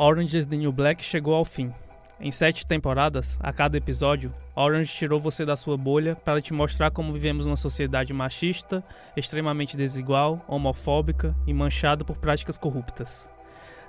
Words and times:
Orange 0.00 0.38
is 0.38 0.46
the 0.46 0.56
New 0.56 0.70
Black 0.70 1.02
chegou 1.02 1.34
ao 1.34 1.44
fim. 1.44 1.74
Em 2.20 2.30
sete 2.30 2.64
temporadas, 2.64 3.36
a 3.42 3.52
cada 3.52 3.76
episódio, 3.76 4.32
Orange 4.54 4.94
tirou 4.94 5.18
você 5.18 5.44
da 5.44 5.56
sua 5.56 5.76
bolha 5.76 6.14
para 6.14 6.40
te 6.40 6.54
mostrar 6.54 6.92
como 6.92 7.12
vivemos 7.12 7.46
uma 7.46 7.56
sociedade 7.56 8.12
machista, 8.12 8.84
extremamente 9.16 9.76
desigual, 9.76 10.40
homofóbica 10.46 11.34
e 11.48 11.52
manchada 11.52 12.04
por 12.04 12.16
práticas 12.16 12.56
corruptas. 12.56 13.28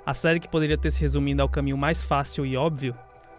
A 0.03 0.15
série 0.15 0.39
que 0.39 0.49
poderia 0.49 0.79
ter 0.79 0.89
se 0.89 0.99
resumido 0.99 1.43
ao 1.43 1.49
caminho 1.49 1.77
mais 1.77 2.01
fácil 2.01 2.43
e 2.43 2.57
óbvio, 2.57 2.95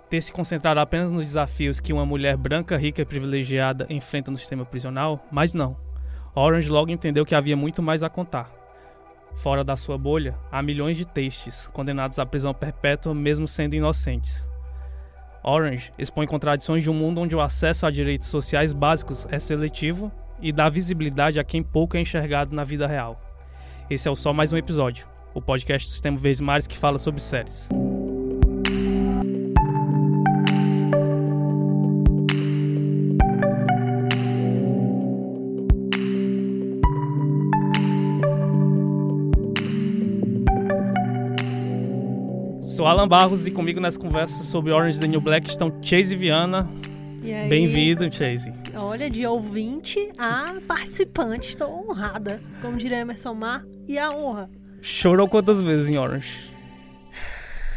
ter 0.09 0.21
se 0.21 0.33
concentrado 0.33 0.79
apenas 0.79 1.11
nos 1.11 1.27
desafios 1.27 1.81
que 1.81 1.93
uma 1.93 2.07
mulher 2.07 2.37
branca, 2.37 2.77
rica 2.77 3.03
e 3.03 3.05
privilegiada 3.05 3.85
enfrenta 3.91 4.31
no 4.31 4.37
sistema 4.37 4.65
prisional, 4.65 5.27
mas 5.29 5.53
não. 5.53 5.77
Orange 6.37 6.71
logo 6.71 6.93
entendeu 6.93 7.27
que 7.27 7.35
havia 7.35 7.57
muito 7.57 7.83
mais 7.83 8.05
a 8.05 8.09
contar. 8.09 8.60
Fora 9.37 9.65
da 9.65 9.77
sua 9.77 9.97
bolha, 9.97 10.37
há 10.51 10.63
milhões 10.63 10.97
de 10.97 11.07
testes 11.07 11.67
condenados 11.69 12.19
à 12.19 12.27
prisão 12.27 12.53
perpétua 12.53 13.15
mesmo 13.15 13.49
sendo 13.49 13.75
inocentes. 13.75 14.43
Orange 15.43 15.93
expõe 15.99 16.27
contradições 16.27 16.83
de 16.83 16.91
um 16.91 16.95
mundo 16.95 17.21
onde 17.21 17.35
o 17.35 17.41
acesso 17.41 17.87
a 17.87 17.91
direitos 17.91 18.29
sociais 18.29 18.73
básicos 18.73 19.27
é 19.31 19.39
seletivo 19.39 20.13
e 20.41 20.53
dá 20.53 20.69
visibilidade 20.69 21.41
a 21.41 21.45
quem 21.45 21.63
pouco 21.63 21.97
é 21.97 22.01
enxergado 22.01 22.55
na 22.55 22.65
vida 22.65 22.87
real. 22.87 23.21
Esse 23.89 24.09
é 24.09 24.11
o 24.11 24.17
Só 24.17 24.33
Mais 24.33 24.53
Um 24.53 24.59
Episódio, 24.59 25.07
o 25.35 25.41
podcast 25.41 25.89
do 25.89 25.93
Sistema 25.93 26.19
Mares 26.43 26.67
que 26.67 26.77
fala 26.77 26.99
sobre 26.99 27.21
séries. 27.21 27.69
Sou 42.81 42.87
Alan 42.87 43.07
Barros 43.07 43.47
e 43.47 43.51
comigo 43.51 43.79
nessa 43.79 43.99
conversa 43.99 44.43
sobre 44.43 44.73
Orange 44.73 44.99
the 44.99 45.07
New 45.07 45.21
Black 45.21 45.51
estão 45.51 45.71
Chase 45.83 46.17
Viana. 46.17 46.67
Bem-vindo, 47.47 48.11
Chase. 48.11 48.55
Olha, 48.75 49.11
de 49.11 49.27
ouvinte 49.27 50.11
a 50.17 50.55
participante, 50.67 51.51
estou 51.51 51.71
honrada, 51.71 52.41
como 52.63 52.79
diria 52.79 53.01
Emerson 53.01 53.35
Mar, 53.35 53.67
e 53.87 53.99
a 53.99 54.09
honra. 54.09 54.49
Chorou 54.81 55.29
quantas 55.29 55.61
vezes 55.61 55.91
em 55.91 55.99
Orange? 55.99 56.51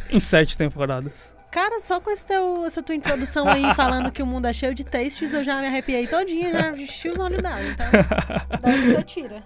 Em 0.10 0.22
sete 0.22 0.58
temporadas. 0.58 1.33
Cara, 1.54 1.80
só 1.80 2.00
com 2.00 2.10
esse 2.10 2.26
teu, 2.26 2.66
essa 2.66 2.82
tua 2.82 2.96
introdução 2.96 3.48
aí, 3.48 3.76
falando 3.76 4.12
que 4.12 4.24
o 4.24 4.26
mundo 4.26 4.48
é 4.48 4.54
cheio 4.54 4.74
de 4.74 4.84
tastes, 4.84 5.32
eu 5.36 5.44
já 5.44 5.62
me 5.62 5.68
arrepiei 5.68 6.08
todinha, 6.08 6.52
já 6.52 6.76
enchi 6.76 7.10
os 7.10 7.20
olhos 7.20 7.44
d'água. 7.44 7.62
Então, 7.70 8.60
daí 8.60 8.92
você 8.92 9.04
tira. 9.04 9.44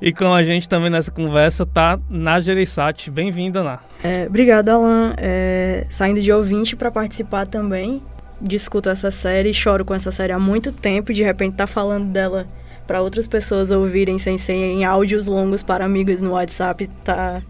E 0.00 0.12
com 0.12 0.32
a 0.32 0.40
gente 0.44 0.68
também 0.68 0.88
nessa 0.88 1.10
conversa 1.10 1.66
tá 1.66 1.98
Na 2.08 2.38
Gereissati. 2.38 3.10
Bem-vinda, 3.10 3.64
Ná. 3.64 3.80
É, 4.04 4.26
obrigada, 4.28 4.74
Alan. 4.74 5.14
É, 5.16 5.84
saindo 5.90 6.22
de 6.22 6.30
ouvinte 6.30 6.76
para 6.76 6.92
participar 6.92 7.44
também. 7.48 8.00
Discuto 8.40 8.88
essa 8.88 9.10
série, 9.10 9.52
choro 9.52 9.84
com 9.84 9.92
essa 9.92 10.12
série 10.12 10.32
há 10.32 10.38
muito 10.38 10.70
tempo. 10.70 11.12
De 11.12 11.24
repente 11.24 11.56
tá 11.56 11.66
falando 11.66 12.12
dela 12.12 12.46
para 12.86 13.02
outras 13.02 13.26
pessoas 13.26 13.72
ouvirem 13.72 14.16
sem 14.16 14.38
ser 14.38 14.52
em 14.52 14.84
áudios 14.84 15.26
longos 15.26 15.60
para 15.60 15.84
amigos 15.84 16.22
no 16.22 16.34
WhatsApp. 16.34 16.86
Tá 17.02 17.42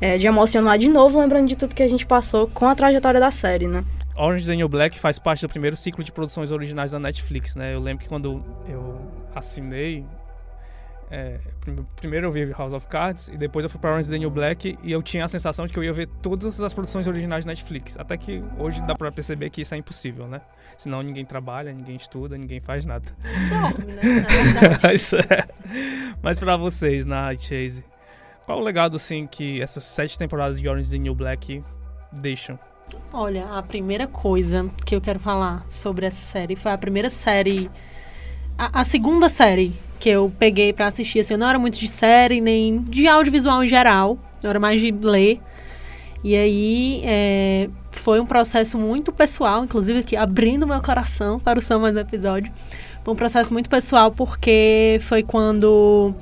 é, 0.00 0.18
de 0.18 0.26
emocionar 0.26 0.78
de 0.78 0.88
novo, 0.88 1.20
lembrando 1.20 1.48
de 1.48 1.56
tudo 1.56 1.74
que 1.74 1.82
a 1.82 1.88
gente 1.88 2.06
passou 2.06 2.48
com 2.48 2.66
a 2.66 2.74
trajetória 2.74 3.20
da 3.20 3.30
série, 3.30 3.66
né? 3.66 3.84
Orange 4.16 4.46
the 4.46 4.54
New 4.54 4.68
Black 4.68 4.98
faz 4.98 5.18
parte 5.18 5.42
do 5.42 5.48
primeiro 5.48 5.76
ciclo 5.76 6.04
de 6.04 6.12
produções 6.12 6.52
originais 6.52 6.92
da 6.92 6.98
Netflix, 6.98 7.56
né? 7.56 7.74
Eu 7.74 7.80
lembro 7.80 8.02
que 8.02 8.08
quando 8.08 8.42
eu 8.68 9.00
assinei, 9.34 10.04
é, 11.10 11.38
primeiro 11.96 12.26
eu 12.26 12.32
vi 12.32 12.50
House 12.52 12.72
of 12.72 12.86
Cards 12.88 13.28
e 13.28 13.36
depois 13.36 13.64
eu 13.64 13.70
fui 13.70 13.80
para 13.80 13.90
Orange 13.92 14.10
the 14.10 14.18
New 14.18 14.30
Black 14.30 14.78
e 14.82 14.92
eu 14.92 15.02
tinha 15.02 15.24
a 15.24 15.28
sensação 15.28 15.66
de 15.66 15.72
que 15.72 15.78
eu 15.78 15.84
ia 15.84 15.92
ver 15.92 16.08
todas 16.22 16.60
as 16.60 16.72
produções 16.72 17.06
originais 17.06 17.44
da 17.44 17.50
Netflix. 17.50 17.96
Até 17.98 18.16
que 18.16 18.42
hoje 18.58 18.80
dá 18.82 18.94
para 18.94 19.10
perceber 19.10 19.50
que 19.50 19.62
isso 19.62 19.74
é 19.74 19.78
impossível, 19.78 20.28
né? 20.28 20.40
Senão 20.76 21.02
ninguém 21.02 21.24
trabalha, 21.24 21.72
ninguém 21.72 21.96
estuda, 21.96 22.36
ninguém 22.36 22.60
faz 22.60 22.84
nada. 22.84 23.04
Dorme, 23.48 23.92
né? 23.92 24.02
Isso 24.92 25.16
é. 25.16 25.46
Mas 26.20 26.38
para 26.38 26.56
vocês, 26.56 27.06
na 27.06 27.32
Chase, 27.34 27.84
qual 28.44 28.58
o 28.58 28.62
legado, 28.62 28.96
assim, 28.96 29.26
que 29.26 29.60
essas 29.60 29.84
sete 29.84 30.18
temporadas 30.18 30.60
de 30.60 30.68
Orange 30.68 30.84
is 30.84 30.90
the 30.90 30.98
New 30.98 31.14
Black 31.14 31.62
deixam? 32.12 32.58
Olha, 33.12 33.46
a 33.46 33.62
primeira 33.62 34.06
coisa 34.06 34.68
que 34.84 34.94
eu 34.94 35.00
quero 35.00 35.18
falar 35.18 35.64
sobre 35.68 36.06
essa 36.06 36.22
série 36.22 36.54
foi 36.54 36.72
a 36.72 36.78
primeira 36.78 37.08
série. 37.08 37.70
A, 38.58 38.80
a 38.80 38.84
segunda 38.84 39.28
série 39.28 39.74
que 39.98 40.08
eu 40.08 40.30
peguei 40.38 40.72
para 40.72 40.86
assistir. 40.86 41.20
Assim, 41.20 41.34
eu 41.34 41.38
não 41.38 41.48
era 41.48 41.58
muito 41.58 41.78
de 41.78 41.88
série, 41.88 42.40
nem 42.40 42.82
de 42.82 43.06
audiovisual 43.06 43.64
em 43.64 43.68
geral. 43.68 44.18
Eu 44.42 44.50
era 44.50 44.60
mais 44.60 44.80
de 44.80 44.90
ler. 44.90 45.40
E 46.22 46.36
aí 46.36 47.02
é, 47.04 47.68
foi 47.90 48.20
um 48.20 48.26
processo 48.26 48.78
muito 48.78 49.12
pessoal, 49.12 49.64
inclusive 49.64 50.00
aqui 50.00 50.16
abrindo 50.16 50.66
meu 50.66 50.80
coração 50.82 51.38
para 51.38 51.58
o 51.58 51.62
São 51.62 51.80
Mais 51.80 51.96
Episódio. 51.96 52.52
Foi 53.02 53.12
um 53.12 53.16
processo 53.16 53.52
muito 53.52 53.68
pessoal 53.68 54.10
porque 54.10 54.98
foi 55.02 55.22
quando 55.22 56.14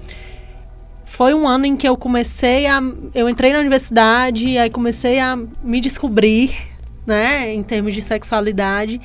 foi 1.23 1.35
um 1.35 1.47
ano 1.47 1.67
em 1.67 1.77
que 1.77 1.89
eu 1.89 1.97
comecei 1.97 2.67
a. 2.67 2.83
Eu 3.15 3.29
entrei 3.29 3.53
na 3.53 3.61
universidade, 3.61 4.59
aí 4.59 4.69
comecei 4.69 5.21
a 5.21 5.39
me 5.63 5.81
descobrir, 5.81 6.53
né, 7.07 7.55
em 7.55 7.63
termos 7.63 7.95
de 7.95 8.03
sexualidade. 8.03 9.01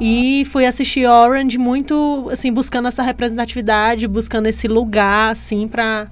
E 0.00 0.46
fui 0.50 0.64
assistir 0.64 1.04
Orange 1.04 1.58
muito, 1.58 2.30
assim, 2.32 2.50
buscando 2.50 2.88
essa 2.88 3.02
representatividade, 3.02 4.08
buscando 4.08 4.46
esse 4.46 4.66
lugar, 4.66 5.32
assim, 5.32 5.68
pra, 5.68 6.06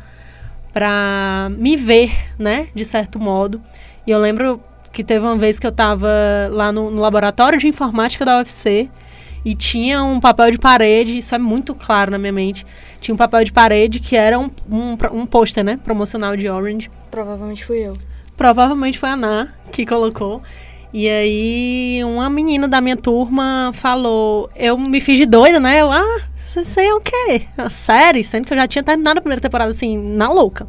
pra 0.71 1.51
me 1.57 1.79
ver, 1.79 2.13
né, 2.39 2.69
de 2.75 2.85
certo 2.85 3.19
modo. 3.19 3.59
E 4.07 4.11
eu 4.11 4.19
lembro 4.19 4.61
que 4.93 5.03
teve 5.03 5.25
uma 5.25 5.39
vez 5.39 5.59
que 5.59 5.67
eu 5.67 5.73
tava 5.73 6.11
lá 6.51 6.71
no, 6.71 6.91
no 6.91 7.01
laboratório 7.01 7.59
de 7.59 7.67
informática 7.67 8.23
da 8.23 8.37
UFC 8.37 8.91
e 9.49 9.55
tinha 9.55 10.05
um 10.05 10.21
papel 10.21 10.51
de 10.51 10.59
parede, 10.59 11.17
isso 11.17 11.35
é 11.35 11.39
muito 11.39 11.75
claro 11.75 12.11
na 12.11 12.19
minha 12.19 12.31
mente. 12.35 12.67
Tinha 13.01 13.15
um 13.15 13.17
papel 13.17 13.45
de 13.45 13.51
parede 13.51 13.99
que 13.99 14.15
era 14.15 14.39
um, 14.39 14.51
um, 14.71 14.95
um 15.11 15.25
pôster, 15.25 15.65
né? 15.65 15.79
Promocional 15.83 16.37
de 16.37 16.47
Orange. 16.51 16.91
Provavelmente 17.11 17.65
fui 17.65 17.79
eu. 17.79 17.97
Provavelmente 18.37 18.99
foi 18.99 19.09
a 19.09 19.13
Ana 19.13 19.55
que 19.73 19.87
colocou. 19.87 20.43
E 20.93 21.09
aí, 21.09 22.05
uma 22.05 22.29
menina 22.29 22.69
da 22.69 22.79
minha 22.83 22.97
turma 22.97 23.71
falou. 23.73 24.51
Eu 24.55 24.77
me 24.77 25.01
fiz 25.01 25.17
de 25.17 25.25
doida, 25.25 25.59
né? 25.59 25.81
Eu, 25.81 25.91
ah, 25.91 26.21
você 26.47 26.63
sei 26.63 26.93
o 26.93 27.01
quê? 27.01 27.47
A 27.57 27.71
série? 27.71 28.23
Sendo 28.23 28.47
que 28.47 28.53
eu 28.53 28.59
já 28.59 28.69
tinha 28.69 28.83
terminado 28.83 29.19
a 29.19 29.23
primeira 29.23 29.41
temporada, 29.41 29.71
assim, 29.71 29.97
na 29.97 30.31
louca. 30.31 30.69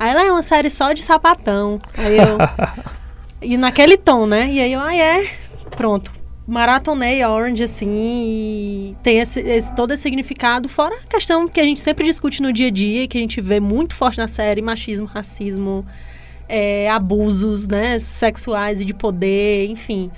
Aí 0.00 0.12
ela 0.12 0.24
é 0.24 0.32
uma 0.32 0.40
série 0.40 0.70
só 0.70 0.94
de 0.94 1.02
sapatão. 1.02 1.78
Aí 1.94 2.16
eu. 2.16 2.38
e 3.42 3.58
naquele 3.58 3.98
tom, 3.98 4.24
né? 4.24 4.48
E 4.50 4.62
aí 4.62 4.72
eu, 4.72 4.80
ah, 4.80 4.96
é. 4.96 5.28
Pronto 5.76 6.17
maratonei 6.48 7.22
Orange, 7.22 7.62
assim, 7.62 7.86
e 7.90 8.96
tem 9.02 9.18
esse, 9.18 9.38
esse, 9.38 9.70
todo 9.74 9.92
esse 9.92 10.02
significado, 10.02 10.66
fora 10.66 10.96
a 10.96 11.06
questão 11.06 11.46
que 11.46 11.60
a 11.60 11.62
gente 11.62 11.78
sempre 11.78 12.04
discute 12.04 12.40
no 12.40 12.50
dia 12.50 12.68
a 12.68 12.70
dia, 12.70 13.06
que 13.06 13.18
a 13.18 13.20
gente 13.20 13.38
vê 13.38 13.60
muito 13.60 13.94
forte 13.94 14.16
na 14.16 14.26
série, 14.26 14.62
machismo, 14.62 15.04
racismo, 15.04 15.86
é, 16.48 16.90
abusos, 16.90 17.68
né, 17.68 17.98
sexuais 17.98 18.80
e 18.80 18.84
de 18.86 18.94
poder, 18.94 19.66
enfim. 19.68 20.10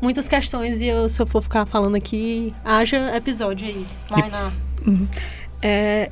Muitas 0.00 0.26
questões, 0.26 0.80
e 0.80 0.86
eu, 0.86 1.06
se 1.06 1.20
eu 1.20 1.26
for 1.26 1.42
ficar 1.42 1.66
falando 1.66 1.96
aqui, 1.96 2.54
haja 2.64 3.14
episódio 3.14 3.68
aí. 3.68 3.86
Vai 4.08 4.30
na... 4.30 4.52
Uhum. 4.86 5.06
É, 5.60 6.10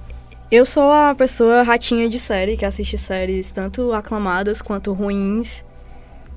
eu 0.51 0.67
sou 0.67 0.93
a 0.93 1.15
pessoa 1.15 1.63
ratinha 1.63 2.11
de 2.11 2.19
série, 2.19 2.59
que 2.59 2.65
assiste 2.67 2.99
séries 2.99 3.51
tanto 3.51 3.91
aclamadas 3.95 4.61
quanto 4.61 4.93
ruins, 4.93 5.65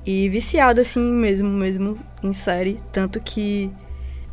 e 0.06 0.28
viciada 0.28 0.82
assim 0.82 1.00
mesmo, 1.00 1.48
mesmo 1.48 1.98
em 2.22 2.32
série. 2.32 2.78
Tanto 2.92 3.20
que, 3.20 3.72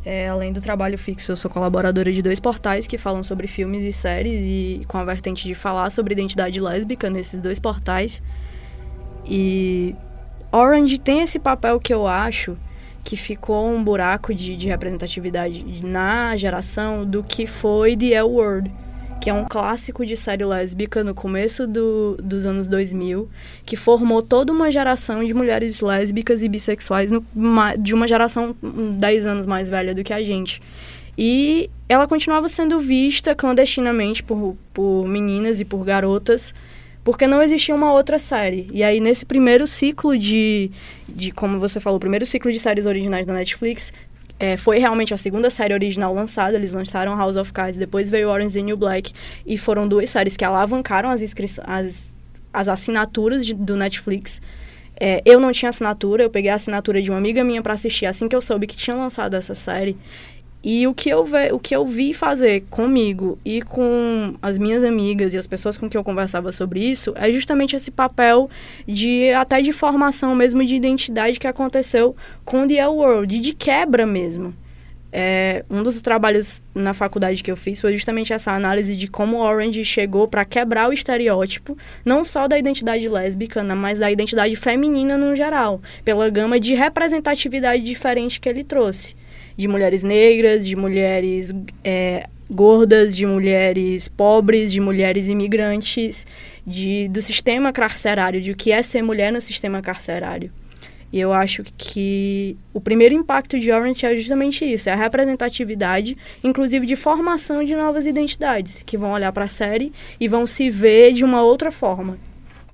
é, 0.04 0.28
além 0.28 0.52
do 0.52 0.60
trabalho 0.60 0.96
fixo, 0.96 1.32
eu 1.32 1.36
sou 1.36 1.50
colaboradora 1.50 2.12
de 2.12 2.22
dois 2.22 2.38
portais 2.38 2.86
que 2.86 2.96
falam 2.96 3.24
sobre 3.24 3.48
filmes 3.48 3.82
e 3.82 3.92
séries 3.92 4.40
e 4.44 4.82
com 4.86 4.96
a 4.96 5.04
vertente 5.04 5.48
de 5.48 5.54
falar 5.54 5.90
sobre 5.90 6.12
identidade 6.12 6.60
lésbica 6.60 7.10
nesses 7.10 7.40
dois 7.40 7.58
portais. 7.58 8.22
E 9.26 9.96
Orange 10.52 10.96
tem 10.96 11.22
esse 11.22 11.40
papel 11.40 11.80
que 11.80 11.92
eu 11.92 12.06
acho 12.06 12.56
que 13.02 13.16
ficou 13.16 13.68
um 13.68 13.82
buraco 13.82 14.32
de, 14.32 14.56
de 14.56 14.68
representatividade 14.68 15.84
na 15.84 16.36
geração 16.36 17.04
do 17.04 17.22
que 17.22 17.46
foi 17.46 17.96
The 17.96 18.12
L 18.14 18.28
Word 18.28 18.70
que 19.20 19.30
é 19.30 19.32
um 19.32 19.44
clássico 19.44 20.04
de 20.04 20.16
série 20.16 20.44
lésbica 20.44 21.02
no 21.02 21.14
começo 21.14 21.66
do, 21.66 22.16
dos 22.22 22.46
anos 22.46 22.68
2000, 22.68 23.28
que 23.64 23.76
formou 23.76 24.22
toda 24.22 24.52
uma 24.52 24.70
geração 24.70 25.24
de 25.24 25.32
mulheres 25.32 25.80
lésbicas 25.80 26.42
e 26.42 26.48
bissexuais 26.48 27.10
no, 27.10 27.24
de 27.78 27.94
uma 27.94 28.06
geração 28.06 28.54
10 28.62 29.26
anos 29.26 29.46
mais 29.46 29.70
velha 29.70 29.94
do 29.94 30.04
que 30.04 30.12
a 30.12 30.22
gente. 30.22 30.60
E 31.16 31.70
ela 31.88 32.06
continuava 32.08 32.48
sendo 32.48 32.78
vista 32.78 33.34
clandestinamente 33.34 34.22
por, 34.22 34.56
por 34.72 35.06
meninas 35.06 35.60
e 35.60 35.64
por 35.64 35.84
garotas, 35.84 36.52
porque 37.04 37.26
não 37.26 37.42
existia 37.42 37.74
uma 37.74 37.92
outra 37.92 38.18
série. 38.18 38.68
E 38.72 38.82
aí, 38.82 38.98
nesse 38.98 39.24
primeiro 39.24 39.66
ciclo 39.66 40.16
de, 40.18 40.70
de 41.08 41.30
como 41.30 41.60
você 41.60 41.78
falou, 41.78 42.00
primeiro 42.00 42.26
ciclo 42.26 42.50
de 42.50 42.58
séries 42.58 42.86
originais 42.86 43.26
da 43.26 43.32
Netflix, 43.32 43.92
é, 44.38 44.56
foi 44.56 44.78
realmente 44.78 45.14
a 45.14 45.16
segunda 45.16 45.48
série 45.50 45.72
original 45.72 46.12
lançada. 46.14 46.56
Eles 46.56 46.72
lançaram 46.72 47.16
House 47.16 47.36
of 47.36 47.52
Cards, 47.52 47.78
depois 47.78 48.10
veio 48.10 48.28
Orange 48.28 48.54
the 48.54 48.62
New 48.62 48.76
Black. 48.76 49.12
E 49.46 49.56
foram 49.56 49.86
duas 49.86 50.10
séries 50.10 50.36
que 50.36 50.44
alavancaram 50.44 51.10
as, 51.10 51.22
as, 51.64 52.10
as 52.52 52.68
assinaturas 52.68 53.46
de, 53.46 53.54
do 53.54 53.76
Netflix. 53.76 54.40
É, 54.98 55.20
eu 55.24 55.40
não 55.40 55.50
tinha 55.50 55.68
assinatura, 55.68 56.22
eu 56.22 56.30
peguei 56.30 56.50
a 56.50 56.54
assinatura 56.54 57.02
de 57.02 57.10
uma 57.10 57.18
amiga 57.18 57.42
minha 57.42 57.60
para 57.60 57.72
assistir 57.72 58.06
assim 58.06 58.28
que 58.28 58.36
eu 58.36 58.40
soube 58.40 58.66
que 58.66 58.76
tinha 58.76 58.96
lançado 58.96 59.34
essa 59.34 59.54
série. 59.54 59.96
E 60.66 60.86
o 60.86 60.94
que, 60.94 61.10
eu 61.10 61.26
ve, 61.26 61.52
o 61.52 61.58
que 61.58 61.76
eu 61.76 61.86
vi 61.86 62.14
fazer 62.14 62.62
comigo 62.70 63.38
e 63.44 63.60
com 63.60 64.34
as 64.40 64.56
minhas 64.56 64.82
amigas 64.82 65.34
e 65.34 65.36
as 65.36 65.46
pessoas 65.46 65.76
com 65.76 65.90
quem 65.90 65.98
eu 65.98 66.04
conversava 66.04 66.50
sobre 66.52 66.80
isso 66.80 67.12
é 67.16 67.30
justamente 67.30 67.76
esse 67.76 67.90
papel 67.90 68.48
de 68.88 69.30
até 69.32 69.60
de 69.60 69.72
formação 69.72 70.34
mesmo 70.34 70.64
de 70.64 70.74
identidade 70.74 71.38
que 71.38 71.46
aconteceu 71.46 72.16
com 72.46 72.66
The 72.66 72.88
World, 72.88 73.36
e 73.36 73.40
de 73.40 73.52
quebra 73.52 74.06
mesmo. 74.06 74.54
É, 75.12 75.66
um 75.68 75.82
dos 75.82 76.00
trabalhos 76.00 76.62
na 76.74 76.94
faculdade 76.94 77.42
que 77.44 77.50
eu 77.50 77.56
fiz 77.56 77.78
foi 77.78 77.92
justamente 77.92 78.32
essa 78.32 78.50
análise 78.50 78.96
de 78.96 79.06
como 79.06 79.36
Orange 79.36 79.84
chegou 79.84 80.26
para 80.26 80.46
quebrar 80.46 80.88
o 80.88 80.94
estereótipo, 80.94 81.76
não 82.02 82.24
só 82.24 82.48
da 82.48 82.58
identidade 82.58 83.06
lésbica, 83.06 83.62
mas 83.62 83.98
da 83.98 84.10
identidade 84.10 84.56
feminina 84.56 85.18
no 85.18 85.36
geral, 85.36 85.82
pela 86.02 86.30
gama 86.30 86.58
de 86.58 86.74
representatividade 86.74 87.82
diferente 87.82 88.40
que 88.40 88.48
ele 88.48 88.64
trouxe 88.64 89.14
de 89.56 89.68
mulheres 89.68 90.02
negras, 90.02 90.66
de 90.66 90.76
mulheres 90.76 91.52
é, 91.82 92.28
gordas, 92.50 93.16
de 93.16 93.26
mulheres 93.26 94.08
pobres, 94.08 94.72
de 94.72 94.80
mulheres 94.80 95.26
imigrantes, 95.26 96.26
de, 96.66 97.08
do 97.08 97.22
sistema 97.22 97.72
carcerário, 97.72 98.40
de 98.40 98.52
o 98.52 98.56
que 98.56 98.72
é 98.72 98.82
ser 98.82 99.02
mulher 99.02 99.32
no 99.32 99.40
sistema 99.40 99.80
carcerário. 99.80 100.50
E 101.12 101.20
eu 101.20 101.32
acho 101.32 101.62
que 101.78 102.56
o 102.72 102.80
primeiro 102.80 103.14
impacto 103.14 103.56
de 103.56 103.70
Orange 103.70 104.04
é 104.04 104.16
justamente 104.16 104.64
isso, 104.64 104.88
é 104.88 104.92
a 104.92 104.96
representatividade, 104.96 106.16
inclusive 106.42 106.84
de 106.86 106.96
formação 106.96 107.62
de 107.62 107.76
novas 107.76 108.04
identidades, 108.04 108.82
que 108.84 108.98
vão 108.98 109.12
olhar 109.12 109.30
para 109.30 109.44
a 109.44 109.48
série 109.48 109.92
e 110.18 110.26
vão 110.26 110.44
se 110.44 110.68
ver 110.70 111.12
de 111.12 111.24
uma 111.24 111.40
outra 111.40 111.70
forma. 111.70 112.18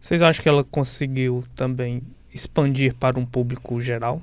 Vocês 0.00 0.22
acham 0.22 0.42
que 0.42 0.48
ela 0.48 0.64
conseguiu 0.64 1.44
também 1.54 2.02
expandir 2.32 2.94
para 2.94 3.18
um 3.18 3.26
público 3.26 3.78
geral? 3.78 4.22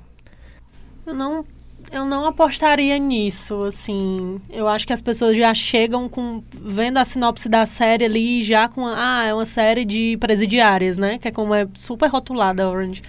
Eu 1.06 1.14
não 1.14 1.44
eu 1.90 2.04
não 2.04 2.26
apostaria 2.26 2.98
nisso, 2.98 3.62
assim. 3.64 4.40
Eu 4.50 4.68
acho 4.68 4.86
que 4.86 4.92
as 4.92 5.02
pessoas 5.02 5.36
já 5.36 5.52
chegam 5.54 6.08
com 6.08 6.42
vendo 6.52 6.98
a 6.98 7.04
sinopse 7.04 7.48
da 7.48 7.66
série 7.66 8.04
ali 8.04 8.42
já 8.42 8.68
com 8.68 8.86
ah, 8.86 9.24
é 9.24 9.34
uma 9.34 9.44
série 9.44 9.84
de 9.84 10.16
presidiárias, 10.18 10.98
né? 10.98 11.18
Que 11.18 11.28
é 11.28 11.30
como 11.30 11.54
é 11.54 11.66
super 11.74 12.08
rotulada 12.08 12.68
Orange. 12.68 13.02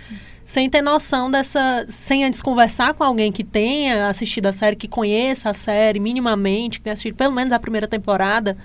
Sem 0.46 0.70
ter 0.70 0.82
noção 0.82 1.30
dessa, 1.30 1.86
sem 1.88 2.24
antes 2.26 2.42
conversar 2.42 2.96
com 2.96 3.04
alguém 3.04 3.32
que 3.32 3.44
tenha 3.44 4.08
assistido 4.08 4.48
a 4.48 4.52
série, 4.52 4.76
que 4.76 4.88
conheça 4.88 5.50
a 5.50 5.54
série 5.54 6.00
minimamente, 6.00 6.80
que 6.80 6.86
tenha 6.86 6.94
assistido 6.94 7.16
pelo 7.16 7.34
menos 7.34 7.54
a 7.54 7.60
primeira 7.60 7.88
temporada 7.88 8.58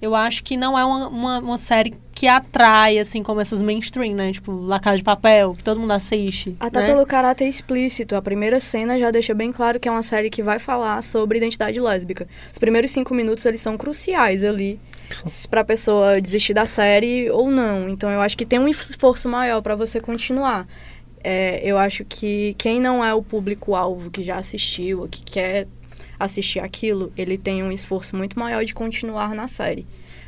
eu 0.00 0.14
acho 0.14 0.44
que 0.44 0.56
não 0.56 0.78
é 0.78 0.84
uma, 0.84 1.08
uma, 1.08 1.38
uma, 1.38 1.58
série 1.58 1.94
que 2.12 2.28
atrai, 2.28 2.98
assim, 2.98 3.22
como 3.22 3.40
essas 3.40 3.62
mainstream, 3.62 4.14
né? 4.14 4.32
Tipo, 4.32 4.52
La 4.52 4.78
Casa 4.78 4.98
de 4.98 5.02
Papel, 5.02 5.54
que 5.54 5.64
todo 5.64 5.80
mundo 5.80 5.92
assiste. 5.92 6.54
Até 6.60 6.80
né? 6.80 6.86
pelo 6.86 7.06
caráter 7.06 7.48
explícito. 7.48 8.14
A 8.14 8.20
primeira 8.20 8.60
cena 8.60 8.98
já 8.98 9.10
deixa 9.10 9.32
bem 9.32 9.50
claro 9.50 9.80
que 9.80 9.88
é 9.88 9.90
uma 9.90 10.02
série 10.02 10.28
que 10.28 10.42
vai 10.42 10.58
falar 10.58 11.02
sobre 11.02 11.38
identidade 11.38 11.80
lésbica. 11.80 12.28
Os 12.52 12.58
primeiros 12.58 12.90
cinco 12.90 13.14
minutos, 13.14 13.44
eles 13.46 13.60
são 13.60 13.76
cruciais 13.76 14.44
ali 14.44 14.78
para 15.48 15.62
a 15.62 15.64
pessoa 15.64 16.20
desistir 16.20 16.52
da 16.52 16.66
série 16.66 17.30
ou 17.30 17.50
não. 17.50 17.88
Então, 17.88 18.10
eu 18.10 18.20
acho 18.20 18.36
que 18.36 18.44
tem 18.44 18.58
um 18.58 18.68
esforço 18.68 19.28
maior 19.28 19.62
para 19.62 19.74
você 19.74 19.98
continuar. 19.98 20.66
É, 21.24 21.60
eu 21.64 21.78
acho 21.78 22.04
que 22.04 22.54
quem 22.58 22.80
não 22.80 23.02
é 23.02 23.14
o 23.14 23.22
público-alvo 23.22 24.10
que 24.10 24.22
já 24.22 24.36
assistiu, 24.36 25.00
ou 25.00 25.08
que 25.08 25.22
quer 25.24 25.66
assistir 26.18 26.60
aquilo, 26.60 27.12
ele 27.16 27.36
tem 27.38 27.62
um 27.62 27.72
esforço 27.72 28.16
muito 28.16 28.38
maior 28.38 28.64
de 28.64 28.74
continuar 28.74 29.34
na 29.34 29.48
série. 29.48 29.86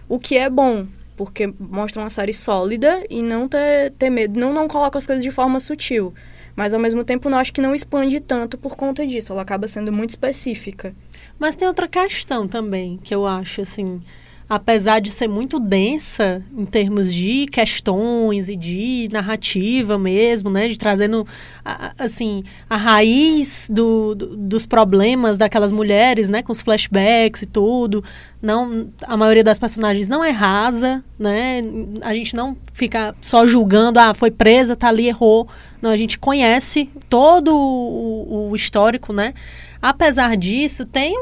O 0.08 0.18
que 0.18 0.36
é 0.36 0.48
bom, 0.48 0.86
porque 1.16 1.52
mostra 1.58 2.02
uma 2.02 2.10
série 2.10 2.32
sólida 2.32 3.04
e 3.10 3.22
não 3.22 3.48
ter, 3.48 3.92
ter 3.92 4.10
medo, 4.10 4.38
não, 4.38 4.52
não 4.52 4.68
coloca 4.68 4.98
as 4.98 5.06
coisas 5.06 5.22
de 5.22 5.30
forma 5.30 5.60
sutil. 5.60 6.14
Mas 6.54 6.74
ao 6.74 6.80
mesmo 6.80 7.04
tempo, 7.04 7.30
não 7.30 7.38
acho 7.38 7.52
que 7.52 7.60
não 7.60 7.74
expande 7.74 8.18
tanto 8.18 8.58
por 8.58 8.74
conta 8.74 9.06
disso. 9.06 9.32
Ela 9.32 9.42
acaba 9.42 9.68
sendo 9.68 9.92
muito 9.92 10.10
específica. 10.10 10.92
Mas 11.38 11.54
tem 11.54 11.68
outra 11.68 11.86
questão 11.86 12.48
também, 12.48 12.98
que 12.98 13.14
eu 13.14 13.24
acho, 13.26 13.62
assim 13.62 14.02
apesar 14.48 15.00
de 15.00 15.10
ser 15.10 15.28
muito 15.28 15.60
densa 15.60 16.42
em 16.56 16.64
termos 16.64 17.12
de 17.12 17.46
questões 17.46 18.48
e 18.48 18.56
de 18.56 19.08
narrativa 19.12 19.98
mesmo, 19.98 20.48
né, 20.48 20.68
de 20.68 20.78
trazendo 20.78 21.26
assim 21.98 22.42
a 22.68 22.76
raiz 22.76 23.68
do, 23.70 24.14
do, 24.14 24.36
dos 24.36 24.64
problemas 24.64 25.36
daquelas 25.36 25.70
mulheres, 25.70 26.30
né, 26.30 26.42
com 26.42 26.50
os 26.50 26.62
flashbacks 26.62 27.42
e 27.42 27.46
tudo. 27.46 28.02
Não, 28.40 28.88
a 29.02 29.16
maioria 29.16 29.44
das 29.44 29.58
personagens 29.58 30.08
não 30.08 30.24
é 30.24 30.30
rasa, 30.30 31.04
né? 31.18 31.60
A 32.02 32.14
gente 32.14 32.36
não 32.36 32.56
fica 32.72 33.14
só 33.20 33.44
julgando, 33.46 33.98
ah, 33.98 34.14
foi 34.14 34.30
presa, 34.30 34.76
tá 34.76 34.88
ali, 34.88 35.08
errou. 35.08 35.48
Não, 35.82 35.90
a 35.90 35.96
gente 35.96 36.16
conhece 36.18 36.88
todo 37.08 37.48
o, 37.52 38.50
o 38.50 38.56
histórico, 38.56 39.12
né? 39.12 39.34
Apesar 39.82 40.36
disso, 40.36 40.86
tem 40.86 41.16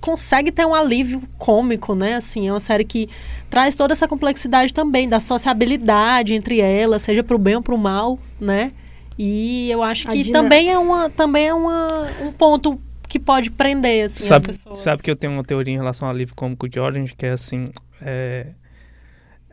consegue 0.00 0.50
ter 0.50 0.66
um 0.66 0.74
alívio 0.74 1.22
cômico, 1.38 1.94
né? 1.94 2.14
Assim, 2.14 2.48
é 2.48 2.52
uma 2.52 2.60
série 2.60 2.84
que 2.84 3.08
traz 3.48 3.76
toda 3.76 3.92
essa 3.92 4.08
complexidade 4.08 4.72
também 4.72 5.08
da 5.08 5.20
sociabilidade 5.20 6.34
entre 6.34 6.60
elas, 6.60 7.02
seja 7.02 7.22
pro 7.22 7.38
bem 7.38 7.56
ou 7.56 7.62
pro 7.62 7.76
mal, 7.76 8.18
né? 8.40 8.72
E 9.18 9.70
eu 9.70 9.82
acho 9.82 10.08
que 10.08 10.32
também 10.32 10.70
é 10.70 10.78
uma 10.78 11.10
também 11.10 11.48
é 11.48 11.54
uma, 11.54 12.08
um 12.22 12.32
ponto 12.32 12.80
que 13.06 13.18
pode 13.18 13.50
prender 13.50 14.06
assim 14.06 14.24
sabe, 14.24 14.50
as 14.50 14.56
pessoas. 14.56 14.82
Sabe 14.82 15.02
que 15.02 15.10
eu 15.10 15.16
tenho 15.16 15.32
uma 15.32 15.44
teoria 15.44 15.74
em 15.74 15.76
relação 15.76 16.08
ao 16.08 16.14
alívio 16.14 16.34
cômico 16.34 16.68
de 16.68 16.80
Orange, 16.80 17.14
que 17.14 17.26
é 17.26 17.30
assim, 17.30 17.70
é, 18.00 18.46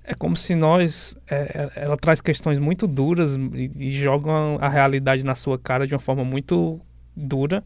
é 0.03 0.13
como 0.13 0.37
se 0.37 0.55
nós 0.55 1.17
é, 1.29 1.69
é 1.75 1.83
ela 1.83 1.97
traz 1.97 2.21
questões 2.21 2.59
muito 2.59 2.87
duras 2.87 3.35
e, 3.35 3.71
e 3.75 3.91
joga 3.97 4.31
a 4.61 4.69
realidade 4.69 5.25
na 5.25 5.35
sua 5.35 5.59
cara 5.59 5.85
de 5.85 5.93
uma 5.93 5.99
forma 5.99 6.23
muito 6.23 6.79
dura 7.15 7.63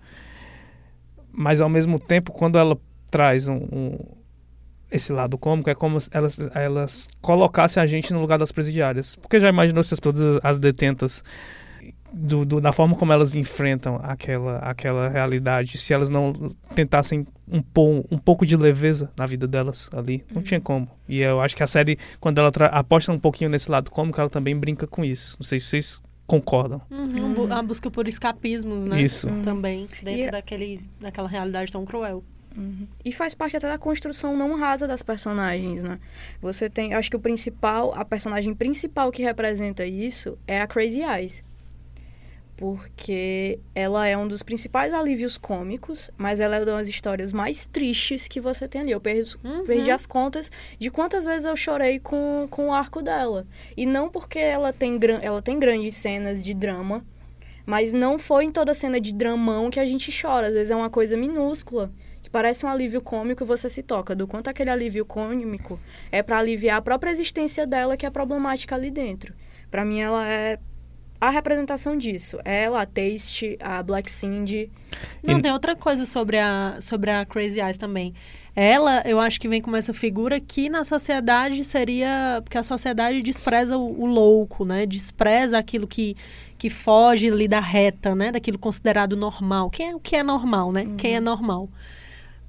mas 1.31 1.61
ao 1.61 1.69
mesmo 1.69 1.99
tempo, 1.99 2.31
quando 2.31 2.57
ela 2.57 2.77
traz 3.09 3.47
um, 3.47 3.57
um, 3.71 3.97
esse 4.91 5.11
lado 5.13 5.37
cômico, 5.37 5.69
é 5.69 5.75
como 5.75 5.99
se 5.99 6.09
elas, 6.11 6.37
elas 6.53 7.07
colocassem 7.21 7.81
a 7.81 7.85
gente 7.85 8.13
no 8.13 8.21
lugar 8.21 8.37
das 8.37 8.51
presidiárias. 8.51 9.15
Porque 9.15 9.39
já 9.39 9.49
imaginou 9.49 9.83
se 9.83 9.95
todas 9.97 10.39
as 10.43 10.57
detentas, 10.57 11.23
do, 12.13 12.43
do, 12.43 12.59
da 12.59 12.71
forma 12.71 12.95
como 12.95 13.13
elas 13.13 13.33
enfrentam 13.33 13.99
aquela, 14.03 14.57
aquela 14.57 15.07
realidade, 15.07 15.77
se 15.77 15.93
elas 15.93 16.09
não 16.09 16.33
tentassem 16.75 17.25
um, 17.47 17.63
um 18.11 18.17
pouco 18.17 18.45
de 18.45 18.57
leveza 18.57 19.11
na 19.17 19.25
vida 19.25 19.47
delas 19.47 19.89
ali, 19.93 20.23
não 20.29 20.37
uhum. 20.37 20.43
tinha 20.43 20.59
como. 20.59 20.89
E 21.07 21.21
eu 21.21 21.39
acho 21.39 21.55
que 21.55 21.63
a 21.63 21.67
série, 21.67 21.97
quando 22.19 22.39
ela 22.39 22.51
aposta 22.71 23.11
um 23.11 23.19
pouquinho 23.19 23.49
nesse 23.49 23.71
lado 23.71 23.89
cômico, 23.89 24.19
ela 24.19 24.29
também 24.29 24.55
brinca 24.55 24.85
com 24.85 25.05
isso. 25.05 25.37
Não 25.39 25.45
sei 25.45 25.59
se 25.59 25.67
vocês 25.67 26.03
concordam. 26.31 26.81
Uhum. 26.89 27.51
A 27.51 27.61
busca 27.61 27.91
por 27.91 28.07
escapismos, 28.07 28.85
né? 28.85 29.01
Isso. 29.01 29.27
Uhum. 29.27 29.41
Também, 29.41 29.89
dentro 30.01 30.27
e... 30.27 30.31
daquele, 30.31 30.81
daquela 30.99 31.27
realidade 31.27 31.69
tão 31.69 31.85
cruel. 31.85 32.23
Uhum. 32.55 32.87
E 33.03 33.11
faz 33.11 33.33
parte 33.33 33.57
até 33.57 33.67
da 33.67 33.77
construção 33.77 34.37
não 34.37 34.57
rasa 34.57 34.87
das 34.87 35.03
personagens, 35.03 35.83
né? 35.83 35.99
Você 36.41 36.69
tem, 36.69 36.93
acho 36.93 37.09
que 37.09 37.17
o 37.17 37.19
principal, 37.19 37.93
a 37.95 38.05
personagem 38.05 38.53
principal 38.53 39.11
que 39.11 39.21
representa 39.21 39.85
isso 39.85 40.37
é 40.47 40.61
a 40.61 40.67
Crazy 40.67 41.01
Eyes 41.01 41.43
porque 42.61 43.59
ela 43.73 44.05
é 44.05 44.15
um 44.15 44.27
dos 44.27 44.43
principais 44.43 44.93
alívios 44.93 45.35
cômicos, 45.35 46.11
mas 46.15 46.39
ela 46.39 46.57
é 46.57 46.59
uma 46.59 46.65
das 46.67 46.87
histórias 46.87 47.33
mais 47.33 47.65
tristes 47.65 48.27
que 48.27 48.39
você 48.39 48.67
tem 48.67 48.81
ali. 48.81 48.91
Eu 48.91 49.01
perdi, 49.01 49.35
uhum. 49.43 49.65
perdi 49.65 49.89
as 49.89 50.05
contas 50.05 50.51
de 50.77 50.91
quantas 50.91 51.25
vezes 51.25 51.45
eu 51.45 51.55
chorei 51.55 51.97
com, 51.97 52.47
com 52.51 52.67
o 52.67 52.71
arco 52.71 53.01
dela. 53.01 53.47
E 53.75 53.83
não 53.83 54.09
porque 54.09 54.37
ela 54.37 54.71
tem, 54.71 54.99
ela 55.23 55.41
tem 55.41 55.57
grandes 55.57 55.95
cenas 55.95 56.43
de 56.43 56.53
drama, 56.53 57.03
mas 57.65 57.93
não 57.93 58.19
foi 58.19 58.45
em 58.45 58.51
toda 58.51 58.75
cena 58.75 59.01
de 59.01 59.11
dramão 59.11 59.71
que 59.71 59.79
a 59.79 59.85
gente 59.87 60.11
chora. 60.21 60.45
Às 60.45 60.53
vezes 60.53 60.69
é 60.69 60.75
uma 60.75 60.91
coisa 60.91 61.17
minúscula, 61.17 61.91
que 62.21 62.29
parece 62.29 62.63
um 62.63 62.69
alívio 62.69 63.01
cômico 63.01 63.43
e 63.43 63.47
você 63.47 63.71
se 63.71 63.81
toca. 63.81 64.15
Do 64.15 64.27
quanto 64.27 64.51
aquele 64.51 64.69
alívio 64.69 65.03
cômico 65.03 65.79
é 66.11 66.21
para 66.21 66.37
aliviar 66.37 66.77
a 66.77 66.81
própria 66.83 67.09
existência 67.09 67.65
dela, 67.65 67.97
que 67.97 68.05
é 68.05 68.09
problemática 68.11 68.75
ali 68.75 68.91
dentro. 68.91 69.33
Para 69.71 69.83
mim, 69.83 69.99
ela 69.99 70.27
é 70.27 70.59
a 71.21 71.29
representação 71.29 71.95
disso. 71.95 72.39
Ela, 72.43 72.81
a 72.81 72.85
Taste, 72.85 73.55
a 73.59 73.83
Black 73.83 74.09
Cindy. 74.09 74.71
Não, 75.21 75.37
e... 75.37 75.41
tem 75.43 75.51
outra 75.51 75.75
coisa 75.75 76.03
sobre 76.03 76.39
a, 76.39 76.77
sobre 76.81 77.11
a 77.11 77.23
Crazy 77.23 77.61
Eyes 77.61 77.77
também. 77.77 78.15
Ela, 78.55 79.03
eu 79.05 79.19
acho 79.19 79.39
que 79.39 79.47
vem 79.47 79.61
como 79.61 79.77
essa 79.77 79.93
figura 79.93 80.39
que 80.39 80.67
na 80.67 80.83
sociedade 80.83 81.63
seria. 81.63 82.41
Porque 82.43 82.57
a 82.57 82.63
sociedade 82.63 83.21
despreza 83.21 83.77
o, 83.77 84.01
o 84.01 84.05
louco, 84.07 84.65
né? 84.65 84.87
Despreza 84.87 85.59
aquilo 85.59 85.87
que, 85.87 86.17
que 86.57 86.69
foge 86.69 87.29
ali 87.29 87.47
da 87.47 87.59
reta, 87.59 88.15
né? 88.15 88.31
Daquilo 88.31 88.57
considerado 88.57 89.15
normal. 89.15 89.69
Quem 89.69 89.91
é 89.91 89.95
o 89.95 89.99
que 89.99 90.15
é 90.15 90.23
normal, 90.23 90.71
né? 90.71 90.83
Uhum. 90.83 90.97
Quem 90.97 91.15
é 91.15 91.21
normal 91.21 91.69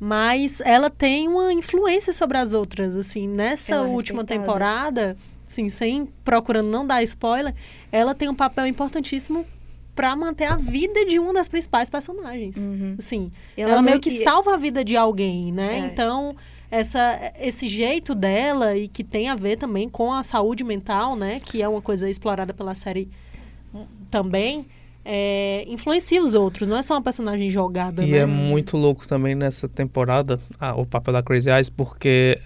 mas 0.05 0.61
ela 0.63 0.91
tem 0.91 1.29
uma 1.29 1.53
influência 1.53 2.13
sobre 2.13 2.37
as 2.37 2.53
outras, 2.55 2.97
assim, 2.97 3.29
nessa 3.29 3.77
é 3.77 3.81
última 3.83 4.25
temporada, 4.25 5.17
assim, 5.47 5.69
sem 5.69 6.09
procurando 6.25 6.69
não 6.69 6.85
dar 6.85 7.05
spoiler, 7.05 7.55
ela 7.93 8.15
tem 8.15 8.29
um 8.29 8.35
papel 8.35 8.67
importantíssimo 8.67 9.47
para 9.95 10.17
manter 10.17 10.47
a 10.47 10.57
vida 10.57 11.05
de 11.05 11.19
uma 11.19 11.35
das 11.35 11.49
principais 11.49 11.91
personagens. 11.91 12.57
Uhum. 12.57 12.97
Assim, 12.99 13.31
ela, 13.57 13.73
ela 13.73 13.83
meio 13.83 14.01
que, 14.01 14.11
que, 14.11 14.25
salva 14.25 14.55
a 14.55 14.57
vida 14.57 14.83
de 14.83 14.97
alguém, 14.97 15.53
né? 15.53 15.75
É. 15.75 15.79
Então, 15.81 16.35
essa, 16.71 17.33
esse 17.39 17.69
jeito 17.69 18.15
dela 18.15 18.75
e 18.75 18.89
que 18.89 19.05
tem 19.05 19.29
a 19.29 19.37
ver 19.37 19.57
também 19.57 19.89
com 19.89 20.11
a 20.11 20.23
saúde 20.23 20.65
mental, 20.65 21.15
né? 21.15 21.39
Que 21.39 21.61
é 21.61 21.69
uma 21.69 21.83
coisa 21.83 22.09
explorada 22.09 22.55
pela 22.55 22.75
série 22.75 23.11
também 24.11 24.67
é, 25.05 25.65
influencia 25.67 26.23
os 26.23 26.35
outros, 26.35 26.69
não 26.69 26.77
é 26.77 26.83
só 26.83 26.95
uma 26.95 27.03
personagem 27.03 27.51
jogada, 27.51 28.05
E 28.05 28.13
né? 28.13 28.19
é 28.19 28.27
muito 28.27 28.77
louco 28.77 29.07
também 29.07 29.35
nessa 29.35 29.69
temporada 29.69 30.39
ah, 30.61 30.75
o 30.75 30.87
papel 30.87 31.13
da 31.13 31.23
Crazy 31.23 31.51
Eyes, 31.51 31.69
porque 31.69 32.39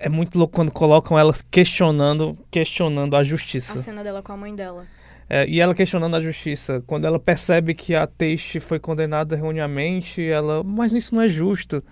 é 0.00 0.08
muito 0.08 0.38
louco 0.38 0.54
quando 0.54 0.72
colocam 0.72 1.18
ela 1.18 1.32
questionando, 1.50 2.36
questionando 2.50 3.14
a 3.14 3.20
A 3.20 3.22
justiça. 3.22 3.78
cena 3.78 4.02
dela 4.02 4.22
com 4.22 4.32
a 4.32 4.36
mãe 4.36 4.54
dela. 4.54 4.86
É, 5.28 5.46
e 5.48 5.60
ela 5.60 5.74
questionando 5.74 6.16
a 6.16 6.20
justiça. 6.20 6.82
Quando 6.86 7.04
ela 7.04 7.18
percebe 7.18 7.72
que 7.74 7.94
a 7.94 8.06
Taste 8.06 8.58
foi 8.58 8.80
condenada 8.80 9.36
erroneamente, 9.36 10.22
ela, 10.24 10.64
mas 10.64 10.92
isso 10.92 11.14
não 11.14 11.22
é 11.22 11.28
justo. 11.28 11.82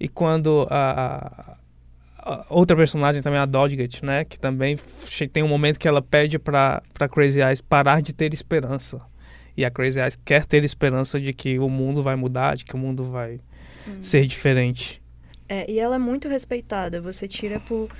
E 0.00 0.08
quando 0.08 0.66
a, 0.68 1.54
a- 1.54 1.56
a 2.24 2.46
outra 2.50 2.76
personagem 2.76 3.20
também, 3.22 3.38
a 3.38 3.46
Dodgett, 3.46 4.04
né, 4.04 4.24
que 4.24 4.38
também 4.38 4.78
tem 5.32 5.42
um 5.42 5.48
momento 5.48 5.78
que 5.78 5.86
ela 5.88 6.00
pede 6.00 6.38
pra 6.38 6.80
Crazy 7.12 7.40
Eyes 7.40 7.60
parar 7.60 8.00
de 8.00 8.12
ter 8.12 8.32
esperança. 8.32 9.00
E 9.56 9.64
a 9.64 9.70
Crazy 9.70 10.00
Eyes 10.00 10.16
quer 10.24 10.46
ter 10.46 10.64
esperança 10.64 11.20
de 11.20 11.32
que 11.32 11.58
o 11.58 11.68
mundo 11.68 12.02
vai 12.02 12.16
mudar, 12.16 12.56
de 12.56 12.64
que 12.64 12.74
o 12.74 12.78
mundo 12.78 13.04
vai 13.04 13.38
ser 14.00 14.24
diferente. 14.26 15.01
É, 15.52 15.70
e 15.70 15.78
ela 15.78 15.96
é 15.96 15.98
muito 15.98 16.28
respeitada. 16.28 16.98
Você 16.98 17.28
tira 17.28 17.60
por. 17.60 17.90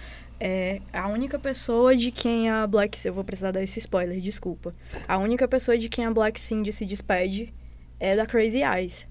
É, 0.40 0.80
a 0.90 1.06
única 1.06 1.38
pessoa 1.38 1.94
de 1.94 2.11
quem 2.11 2.49
a 2.49 2.66
Black. 2.66 2.99
Eu 3.06 3.12
vou 3.12 3.23
precisar 3.23 3.50
dar 3.50 3.62
esse 3.62 3.78
spoiler, 3.78 4.18
desculpa. 4.21 4.73
A 5.06 5.18
única 5.18 5.47
pessoa 5.47 5.76
de 5.76 5.87
quem 5.90 6.06
a 6.06 6.11
Black 6.11 6.40
Cindy 6.40 6.73
se 6.73 6.87
despede 6.87 7.52
é 8.00 8.16
da 8.16 8.25
Crazy 8.25 8.62
Eyes. 8.62 9.06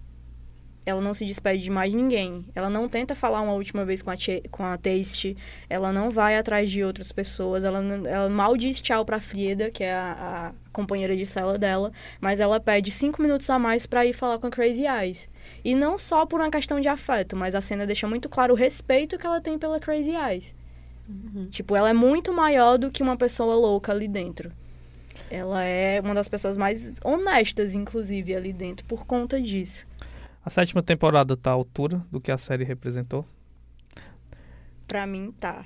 Ela 0.86 1.00
não 1.00 1.14
se 1.14 1.26
despede 1.26 1.64
de 1.64 1.70
mais 1.70 1.94
ninguém. 1.94 2.46
Ela 2.56 2.70
não 2.70 2.90
tenta 2.90 3.14
falar 3.14 3.42
uma 3.42 3.54
última 3.54 3.86
vez 3.86 4.02
com 4.02 4.10
a, 4.10 4.16
com 4.50 4.64
a 4.64 4.78
Taste. 4.78 5.38
Ela 5.70 5.94
não 5.94 6.10
vai 6.10 6.38
atrás 6.38 6.72
de 6.72 6.84
outras 6.84 7.12
pessoas. 7.12 7.64
Ela, 7.64 7.84
ela 8.08 8.30
mal 8.30 8.58
diz 8.58 8.82
tchau 8.82 9.06
pra 9.06 9.20
Frieda, 9.20 9.70
que 9.70 9.84
é 9.84 9.94
a, 9.94 10.52
a 10.52 10.72
companheira 10.72 11.16
de 11.16 11.26
cela 11.26 11.58
dela. 11.58 11.92
Mas 12.20 12.40
ela 12.40 12.60
pede 12.60 12.90
cinco 12.90 13.22
minutos 13.22 13.50
a 13.50 13.60
mais 13.60 13.86
pra 13.86 14.06
ir 14.06 14.14
falar 14.14 14.40
com 14.40 14.48
a 14.48 14.52
Crazy 14.52 14.86
Eyes. 14.88 15.30
E 15.64 15.76
não 15.76 16.00
só 16.00 16.26
por 16.26 16.40
uma 16.40 16.50
questão 16.50 16.80
de 16.80 16.88
afeto, 16.88 17.36
mas 17.36 17.54
a 17.54 17.62
cena 17.62 17.86
deixa 17.86 18.08
muito 18.08 18.28
claro 18.28 18.54
o 18.54 18.58
respeito 18.58 19.18
que 19.20 19.26
ela 19.26 19.40
tem 19.40 19.60
pela 19.60 19.80
Crazy 19.80 20.14
Eyes. 20.16 20.56
Tipo, 21.50 21.76
ela 21.76 21.90
é 21.90 21.94
muito 21.94 22.34
maior 22.34 22.78
do 22.78 22.90
que 22.90 23.04
uma 23.04 23.18
pessoa 23.18 23.54
louca 23.56 23.92
ali 23.92 24.08
dentro. 24.08 24.52
Ela 25.30 25.64
é 25.64 26.02
uma 26.02 26.14
das 26.14 26.28
pessoas 26.28 26.58
mais 26.58 26.92
honestas, 27.04 27.74
inclusive, 27.74 28.36
ali 28.36 28.52
dentro, 28.52 28.86
por 28.86 29.06
conta 29.06 29.40
disso. 29.40 29.86
A 30.44 30.50
sétima 30.50 30.82
temporada 30.82 31.38
tá 31.38 31.52
à 31.52 31.54
altura 31.54 32.04
do 32.12 32.20
que 32.20 32.32
a 32.32 32.38
série 32.38 32.64
representou. 32.64 33.26
Pra 34.88 35.06
mim, 35.06 35.32
tá. 35.40 35.66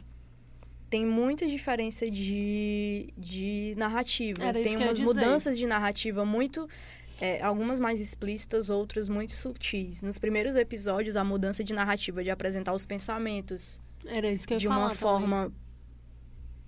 Tem 0.89 1.05
muita 1.05 1.47
diferença 1.47 2.09
de, 2.09 3.11
de 3.17 3.73
narrativa. 3.77 4.43
Era 4.43 4.59
isso 4.59 4.69
Tem 4.69 4.77
que 4.77 4.83
eu 4.83 4.87
ia 4.87 4.91
umas 4.93 4.99
mudanças 4.99 5.57
de 5.57 5.65
narrativa 5.65 6.23
muito. 6.25 6.69
é, 7.19 7.41
algumas 7.41 7.79
mais 7.79 7.99
explícitas, 8.01 8.69
outras 8.69 9.07
muito 9.09 9.33
sutis. 9.33 10.01
Nos 10.01 10.17
primeiros 10.17 10.55
episódios, 10.55 11.15
a 11.15 11.23
mudança 11.23 11.63
de 11.63 11.73
narrativa, 11.73 12.21
de 12.23 12.29
apresentar 12.29 12.73
os 12.73 12.85
pensamentos 12.85 13.79
Era 14.05 14.29
isso 14.31 14.45
que 14.47 14.53
eu 14.53 14.57
de 14.57 14.67
uma 14.67 14.81
também. 14.81 14.95
forma 14.97 15.51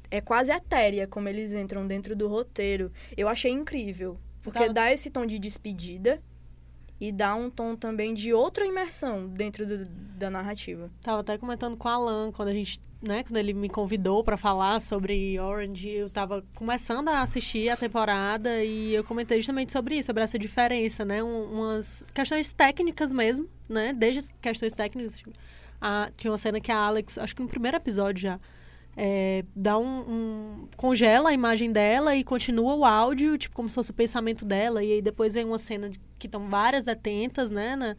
é 0.10 0.22
quase 0.22 0.52
etérea 0.54 1.06
como 1.06 1.28
eles 1.28 1.52
entram 1.54 1.86
dentro 1.86 2.16
do 2.16 2.28
roteiro. 2.30 2.92
Eu 3.18 3.28
achei 3.28 3.52
incrível, 3.52 4.18
porque 4.42 4.60
Tava- 4.60 4.74
dá 4.74 4.92
esse 4.92 5.10
tom 5.10 5.26
de 5.26 5.38
despedida 5.38 6.22
e 7.00 7.12
dá 7.12 7.36
um 7.36 7.50
tom 7.50 7.76
também 7.76 8.14
de 8.14 8.34
outra 8.34 8.66
imersão 8.66 9.28
dentro 9.28 9.66
do- 9.66 9.86
da 9.86 10.30
narrativa. 10.32 10.90
Tava 11.04 11.22
até 11.22 11.38
comentando 11.38 11.78
com 11.78 11.88
o 11.88 11.92
Alan, 11.92 12.32
quando 12.32 12.50
a 12.50 12.54
gente, 12.54 12.80
né, 13.02 13.24
quando 13.24 13.38
ele 13.38 13.54
me 13.54 13.70
convidou 13.70 14.24
pra 14.24 14.36
falar 14.36 14.82
sobre 14.82 15.40
Orange, 15.40 15.90
eu 15.90 16.10
tava 16.10 16.44
começando 16.56 17.10
a 17.10 17.22
assistir 17.22 17.70
a 17.70 17.78
temporada 17.78 18.64
e 18.64 18.96
eu 18.96 19.04
comentei 19.04 19.38
justamente 19.38 19.72
sobre 19.72 19.96
isso, 20.00 20.08
sobre 20.08 20.24
essa 20.24 20.40
diferença, 20.40 21.06
né, 21.06 21.24
um- 21.24 21.52
umas 21.60 22.04
questões 22.16 22.52
técnicas 22.52 23.14
mesmo, 23.14 23.48
né, 23.70 23.94
desde 23.94 24.34
questões 24.42 24.74
técnicas, 24.74 25.22
a- 25.80 26.10
tinha 26.18 26.32
uma 26.32 26.38
cena 26.40 26.60
que 26.60 26.72
a 26.72 26.78
Alex, 26.78 27.20
acho 27.20 27.36
que 27.36 27.42
no 27.44 27.48
primeiro 27.48 27.78
episódio 27.78 28.22
já, 28.24 28.40
é, 29.00 29.46
dá 29.56 29.78
um, 29.78 29.86
um- 29.86 30.68
congela 30.76 31.30
a 31.30 31.34
imagem 31.34 31.72
dela 31.72 32.16
e 32.16 32.24
continua 32.24 32.74
o 32.74 32.84
áudio, 32.84 33.38
tipo, 33.38 33.56
como 33.56 33.70
se 33.70 33.76
fosse 33.76 33.92
o 33.92 33.94
pensamento 33.94 34.44
dela, 34.44 34.84
e 34.84 34.94
aí 34.94 35.02
depois 35.04 35.36
vem 35.36 35.46
uma 35.46 35.60
cena 35.60 35.88
de- 35.90 36.00
que 36.18 36.26
estão 36.26 36.50
várias 36.50 36.86
detentas, 36.86 37.52
né, 37.52 37.76
na- 37.76 37.96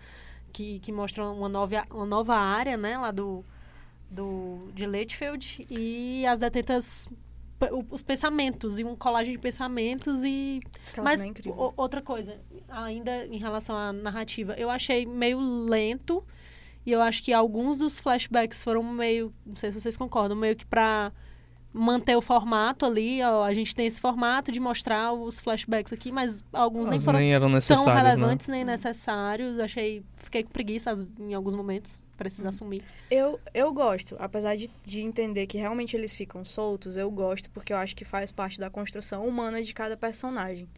que, 0.53 0.81
que 0.81 0.91
mostram 0.91 1.37
uma 1.39 1.49
nova, 1.49 1.87
uma 1.93 2.05
nova 2.07 2.35
área, 2.35 2.77
né, 2.77 2.99
lá 2.99 3.13
do, 3.13 3.45
do 4.11 4.71
de 4.75 4.87
Litchfield, 4.87 5.65
e 5.71 6.27
as 6.27 6.39
detentas 6.41 7.09
os 7.91 8.03
pensamentos 8.03 8.79
e 8.79 8.85
um 8.85 8.95
colagem 8.95 9.33
de 9.33 9.39
pensamentos 9.41 10.23
e 10.23 10.61
Aquela 10.91 11.05
mas 11.05 11.21
é 11.21 11.73
outra 11.77 12.01
coisa 12.01 12.37
ainda 12.69 13.27
em 13.27 13.37
relação 13.37 13.77
à 13.77 13.93
narrativa 13.93 14.55
eu 14.57 14.71
achei 14.71 15.05
meio 15.05 15.41
lento 15.41 16.23
e 16.89 16.93
eu 16.93 17.03
acho 17.03 17.23
que 17.23 17.35
alguns 17.35 17.79
dos 17.79 18.01
flashbacks 18.01 18.65
foram 18.65 18.83
meio 18.83 19.31
não 19.45 19.55
sei 19.55 19.71
se 19.71 19.79
vocês 19.79 19.95
concordam 19.95 20.35
meio 20.35 20.57
que 20.57 20.65
pra 20.65 21.13
manter 21.71 22.17
o 22.17 22.23
formato 22.23 22.87
ali 22.87 23.23
ó, 23.23 23.45
a 23.45 23.53
gente 23.53 23.77
tem 23.77 23.87
esse 23.87 24.01
formato 24.01 24.51
de 24.51 24.59
mostrar 24.59 25.13
os 25.13 25.39
flashbacks 25.39 25.93
aqui 25.93 26.11
mas 26.11 26.43
alguns 26.51 26.89
nem 26.89 26.99
foram 26.99 27.19
nem 27.19 27.35
eram 27.35 27.61
tão 27.61 27.85
né? 27.85 27.95
relevantes 27.95 28.49
nem 28.49 28.65
necessários 28.65 29.59
achei 29.59 30.03
fiquei 30.17 30.43
com 30.43 30.49
preguiça 30.49 30.99
em 31.21 31.35
alguns 31.35 31.55
momentos 31.55 32.01
preciso 32.17 32.49
assumir 32.49 32.83
Eu, 33.11 33.39
eu 33.53 33.71
gosto, 33.73 34.17
apesar 34.19 34.57
de, 34.57 34.71
de 34.83 35.03
entender 35.03 35.47
que 35.47 35.59
realmente 35.59 35.95
eles 35.95 36.17
ficam 36.17 36.45
soltos, 36.45 36.97
eu 36.97 37.09
gosto 37.11 37.51
porque 37.51 37.73
eu 37.73 37.77
acho 37.77 37.95
que 37.95 38.05
faz 38.05 38.33
parte 38.33 38.59
da 38.59 38.69
construção 38.69 39.25
humana 39.25 39.63
de 39.63 39.73
cada 39.73 39.97
personagem. 39.97 40.69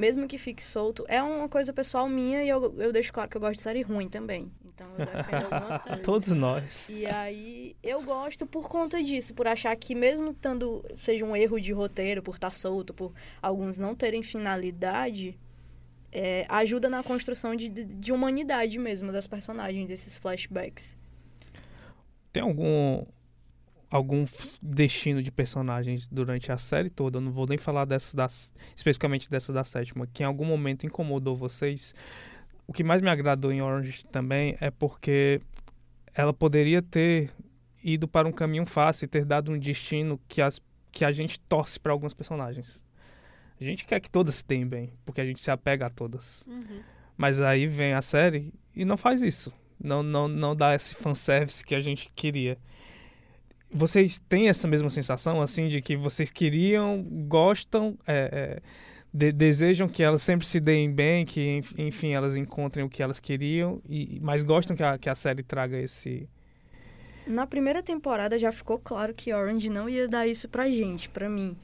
Mesmo 0.00 0.26
que 0.26 0.38
fique 0.38 0.62
solto, 0.62 1.04
é 1.08 1.22
uma 1.22 1.46
coisa 1.46 1.74
pessoal 1.74 2.08
minha 2.08 2.42
e 2.42 2.48
eu, 2.48 2.74
eu 2.78 2.90
deixo 2.90 3.12
claro 3.12 3.28
que 3.28 3.36
eu 3.36 3.40
gosto 3.40 3.56
de 3.56 3.60
série 3.60 3.82
ruim 3.82 4.08
também. 4.08 4.50
Então 4.64 4.86
eu 4.96 5.04
defendo 5.04 5.44
algumas 5.52 5.78
coisas. 5.78 6.00
Todos 6.00 6.28
nós. 6.28 6.88
E 6.88 7.04
aí 7.04 7.76
eu 7.82 8.02
gosto 8.02 8.46
por 8.46 8.66
conta 8.66 9.02
disso, 9.02 9.34
por 9.34 9.46
achar 9.46 9.76
que 9.76 9.94
mesmo 9.94 10.32
tendo 10.32 10.82
seja 10.94 11.22
um 11.22 11.36
erro 11.36 11.60
de 11.60 11.70
roteiro, 11.72 12.22
por 12.22 12.36
estar 12.36 12.50
solto, 12.54 12.94
por 12.94 13.12
alguns 13.42 13.76
não 13.76 13.94
terem 13.94 14.22
finalidade, 14.22 15.38
é, 16.10 16.46
ajuda 16.48 16.88
na 16.88 17.02
construção 17.02 17.54
de, 17.54 17.68
de, 17.68 17.84
de 17.84 18.10
humanidade 18.10 18.78
mesmo 18.78 19.12
das 19.12 19.26
personagens, 19.26 19.86
desses 19.86 20.16
flashbacks. 20.16 20.96
Tem 22.32 22.42
algum 22.42 23.04
algum 23.90 24.24
destino 24.62 25.22
de 25.22 25.32
personagens 25.32 26.06
durante 26.06 26.52
a 26.52 26.56
série 26.56 26.88
toda? 26.88 27.18
Eu 27.18 27.22
não 27.22 27.32
vou 27.32 27.46
nem 27.46 27.58
falar 27.58 27.84
dessas 27.84 28.14
das, 28.14 28.52
especificamente 28.76 29.28
dessa 29.28 29.52
da 29.52 29.64
sétima, 29.64 30.06
que 30.06 30.22
em 30.22 30.26
algum 30.26 30.44
momento 30.44 30.86
incomodou 30.86 31.36
vocês. 31.36 31.94
O 32.66 32.72
que 32.72 32.84
mais 32.84 33.02
me 33.02 33.10
agradou 33.10 33.50
em 33.50 33.60
Orange 33.60 34.04
também 34.04 34.56
é 34.60 34.70
porque 34.70 35.40
ela 36.14 36.32
poderia 36.32 36.80
ter 36.80 37.30
ido 37.82 38.06
para 38.06 38.28
um 38.28 38.32
caminho 38.32 38.66
fácil 38.66 39.06
e 39.06 39.08
ter 39.08 39.24
dado 39.24 39.50
um 39.50 39.58
destino 39.58 40.20
que, 40.28 40.40
as, 40.40 40.62
que 40.92 41.04
a 41.04 41.10
gente 41.10 41.40
torce 41.40 41.80
para 41.80 41.92
alguns 41.92 42.14
personagens. 42.14 42.84
A 43.60 43.64
gente 43.64 43.84
quer 43.84 44.00
que 44.00 44.10
todas 44.10 44.36
se 44.36 44.46
deem 44.46 44.66
bem, 44.66 44.92
porque 45.04 45.20
a 45.20 45.24
gente 45.24 45.40
se 45.40 45.50
apega 45.50 45.86
a 45.86 45.90
todas. 45.90 46.48
Mas 47.16 47.40
aí 47.40 47.66
vem 47.66 47.92
a 47.92 48.00
série 48.00 48.52
e 48.74 48.84
não 48.84 48.96
faz 48.96 49.20
isso. 49.20 49.52
Não, 49.82 50.02
não, 50.02 50.28
não 50.28 50.54
dá 50.54 50.74
esse 50.74 50.94
fanservice 50.94 51.64
que 51.64 51.74
a 51.74 51.80
gente 51.80 52.10
queria. 52.14 52.58
Vocês 53.72 54.18
têm 54.28 54.48
essa 54.48 54.66
mesma 54.66 54.90
sensação, 54.90 55.40
assim, 55.40 55.68
de 55.68 55.80
que 55.80 55.96
vocês 55.96 56.30
queriam, 56.30 57.02
gostam, 57.28 57.96
é, 58.06 58.58
é, 58.58 58.62
de- 59.14 59.32
desejam 59.32 59.88
que 59.88 60.02
elas 60.02 60.22
sempre 60.22 60.44
se 60.46 60.58
deem 60.58 60.90
bem, 60.92 61.24
que, 61.24 61.40
enf- 61.58 61.78
enfim, 61.78 62.12
elas 62.12 62.36
encontrem 62.36 62.84
o 62.84 62.88
que 62.88 63.00
elas 63.02 63.20
queriam, 63.20 63.80
e, 63.88 64.18
mas 64.20 64.42
gostam 64.42 64.76
que 64.76 64.82
a, 64.82 64.98
que 64.98 65.08
a 65.08 65.14
série 65.14 65.42
traga 65.44 65.78
esse... 65.78 66.28
Na 67.26 67.46
primeira 67.46 67.80
temporada 67.82 68.36
já 68.38 68.50
ficou 68.50 68.76
claro 68.78 69.14
que 69.14 69.32
Orange 69.32 69.70
não 69.70 69.88
ia 69.88 70.08
dar 70.08 70.26
isso 70.26 70.48
pra 70.48 70.68
gente, 70.68 71.08
pra 71.08 71.28
mim. 71.28 71.56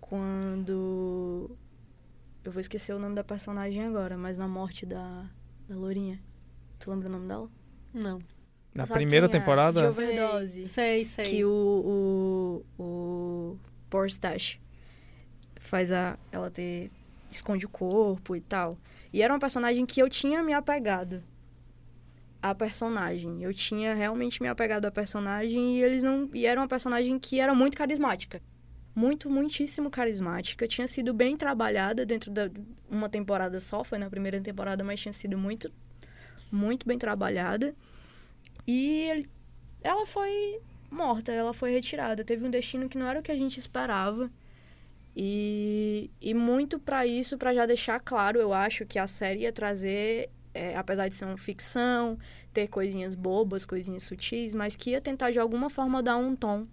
Quando. 0.00 1.50
Eu 2.42 2.50
vou 2.52 2.60
esquecer 2.60 2.94
o 2.94 2.98
nome 2.98 3.14
da 3.14 3.22
personagem 3.24 3.82
agora, 3.84 4.16
mas 4.16 4.38
na 4.38 4.48
morte 4.48 4.86
da, 4.86 5.26
da 5.68 5.76
Lourinha. 5.76 6.18
Tu 6.78 6.90
lembra 6.90 7.08
o 7.08 7.12
nome 7.12 7.26
dela? 7.28 7.50
não 7.92 8.18
Na 8.74 8.86
sabe 8.86 9.00
primeira 9.00 9.26
é? 9.26 9.28
temporada... 9.28 9.82
De 9.82 9.88
overdose. 9.88 10.64
sei 10.64 11.04
sei 11.04 11.24
Que 11.24 11.44
o. 11.44 12.64
O. 12.78 12.82
O. 12.82 13.58
Porstache 13.88 14.60
faz 15.58 15.92
a. 15.92 16.18
Ela 16.30 16.50
ter. 16.50 16.90
Esconde 17.30 17.64
o 17.64 17.68
corpo 17.68 18.34
e 18.34 18.40
tal. 18.40 18.76
E 19.12 19.22
era 19.22 19.32
uma 19.32 19.38
personagem 19.38 19.86
que 19.86 20.00
eu 20.00 20.08
tinha 20.08 20.42
me 20.42 20.52
apegado. 20.52 21.22
A 22.42 22.54
personagem. 22.54 23.42
Eu 23.42 23.52
tinha 23.52 23.94
realmente 23.94 24.42
me 24.42 24.48
apegado 24.48 24.86
à 24.86 24.90
personagem 24.90 25.76
e 25.78 25.82
eles 25.82 26.02
não. 26.02 26.28
E 26.32 26.46
era 26.46 26.60
uma 26.60 26.68
personagem 26.68 27.18
que 27.18 27.38
era 27.38 27.54
muito 27.54 27.76
carismática. 27.76 28.40
Muito, 28.94 29.30
muitíssimo 29.30 29.90
carismática. 29.90 30.66
Tinha 30.66 30.88
sido 30.88 31.14
bem 31.14 31.36
trabalhada 31.36 32.04
dentro 32.06 32.30
da. 32.30 32.50
Uma 32.88 33.08
temporada 33.08 33.60
só, 33.60 33.84
foi 33.84 33.98
na 33.98 34.10
primeira 34.10 34.40
temporada, 34.40 34.82
mas 34.82 35.00
tinha 35.00 35.12
sido 35.12 35.36
muito. 35.36 35.70
Muito 36.50 36.86
bem 36.86 36.98
trabalhada. 36.98 37.74
E 38.72 39.08
ele- 39.10 39.28
ela 39.82 40.04
foi 40.06 40.60
morta, 40.90 41.32
ela 41.32 41.52
foi 41.52 41.70
retirada. 41.72 42.24
Teve 42.24 42.46
um 42.46 42.50
destino 42.50 42.88
que 42.88 42.98
não 42.98 43.06
era 43.08 43.20
o 43.20 43.22
que 43.22 43.32
a 43.32 43.36
gente 43.36 43.58
esperava. 43.58 44.30
E, 45.16 46.10
e 46.20 46.32
muito 46.34 46.78
para 46.78 47.04
isso, 47.06 47.36
para 47.36 47.52
já 47.52 47.66
deixar 47.66 47.98
claro, 48.00 48.38
eu 48.38 48.52
acho 48.52 48.86
que 48.86 48.98
a 48.98 49.06
série 49.08 49.40
ia 49.40 49.52
trazer, 49.52 50.30
é, 50.54 50.76
apesar 50.76 51.08
de 51.08 51.14
ser 51.16 51.24
uma 51.24 51.36
ficção, 51.36 52.16
ter 52.52 52.68
coisinhas 52.68 53.14
bobas, 53.14 53.66
coisinhas 53.66 54.04
sutis, 54.04 54.54
mas 54.54 54.76
que 54.76 54.90
ia 54.90 55.00
tentar 55.00 55.30
de 55.32 55.38
alguma 55.40 55.68
forma 55.68 56.02
dar 56.02 56.16
um 56.16 56.36
tom 56.36 56.66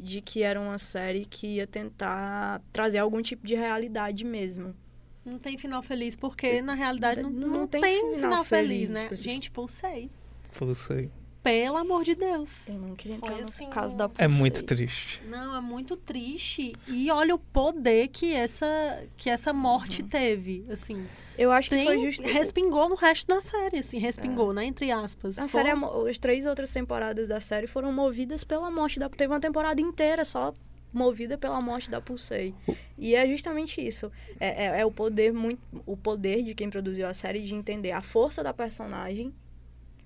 de 0.00 0.20
que 0.22 0.42
era 0.42 0.58
uma 0.60 0.78
série 0.78 1.24
que 1.26 1.46
ia 1.56 1.66
tentar 1.66 2.60
trazer 2.72 2.98
algum 2.98 3.20
tipo 3.22 3.46
de 3.46 3.54
realidade 3.54 4.24
mesmo. 4.24 4.74
Não 5.24 5.38
tem 5.38 5.56
final 5.56 5.82
feliz, 5.82 6.16
porque 6.16 6.60
na 6.62 6.74
realidade 6.74 7.22
não, 7.22 7.30
não, 7.30 7.48
Não 7.48 7.66
tem, 7.66 7.80
tem 7.82 8.00
final, 8.00 8.16
final 8.16 8.44
feliz, 8.44 8.90
feliz, 8.90 8.90
né? 8.90 9.16
Gente, 9.16 9.50
pulsei. 9.50 10.10
Você. 10.52 11.10
Pelo 11.44 11.76
amor 11.76 12.02
de 12.04 12.14
Deus. 12.14 12.68
Eu 12.68 12.78
não 12.78 12.96
queria 12.96 13.18
Foi 13.18 13.28
entrar 13.28 13.42
no 13.42 13.48
assim, 13.48 13.68
caso 13.68 13.96
da 13.96 14.10
É 14.16 14.26
muito 14.26 14.64
triste. 14.64 15.22
Não, 15.28 15.54
é 15.54 15.60
muito 15.60 15.94
triste. 15.94 16.72
E 16.88 17.10
olha 17.12 17.34
o 17.34 17.38
poder 17.38 18.08
que 18.08 18.32
essa, 18.32 18.66
que 19.16 19.28
essa 19.28 19.52
morte 19.52 20.02
teve, 20.02 20.64
assim. 20.70 21.06
Eu 21.36 21.52
acho 21.52 21.68
que 21.68 21.76
Tem, 21.76 21.84
foi 21.84 21.98
justo. 21.98 22.22
respingou 22.22 22.88
no 22.88 22.94
resto 22.94 23.26
da 23.26 23.40
série, 23.42 23.78
assim, 23.78 23.98
respingou, 23.98 24.54
né? 24.54 24.64
Entre 24.64 24.90
aspas. 24.90 25.36
A 25.38 25.42
Foi- 25.42 25.48
série, 25.50 25.68
é 25.68 26.10
as 26.10 26.16
três 26.16 26.46
outras 26.46 26.72
temporadas 26.72 27.28
da 27.28 27.40
série 27.42 27.66
foram 27.66 27.92
movidas 27.92 28.42
pela 28.42 28.70
morte 28.70 28.98
da. 28.98 29.08
Teve 29.10 29.32
uma 29.32 29.40
temporada 29.40 29.80
inteira 29.82 30.24
só 30.24 30.54
movida 30.92 31.36
pela 31.36 31.60
morte 31.60 31.90
da 31.90 32.00
Pulsei. 32.00 32.54
E 32.96 33.14
é 33.16 33.26
justamente 33.28 33.86
isso. 33.86 34.10
É, 34.40 34.64
é- 34.66 34.80
é 34.80 34.86
o 34.86 34.90
poder 34.92 35.32
muito, 35.32 35.60
o 35.84 35.94
poder 35.96 36.42
de 36.42 36.54
quem 36.54 36.70
produziu 36.70 37.06
a 37.06 37.12
série 37.12 37.42
de 37.42 37.54
entender 37.54 37.90
a 37.90 38.00
força 38.00 38.42
da 38.42 38.54
personagem, 38.54 39.34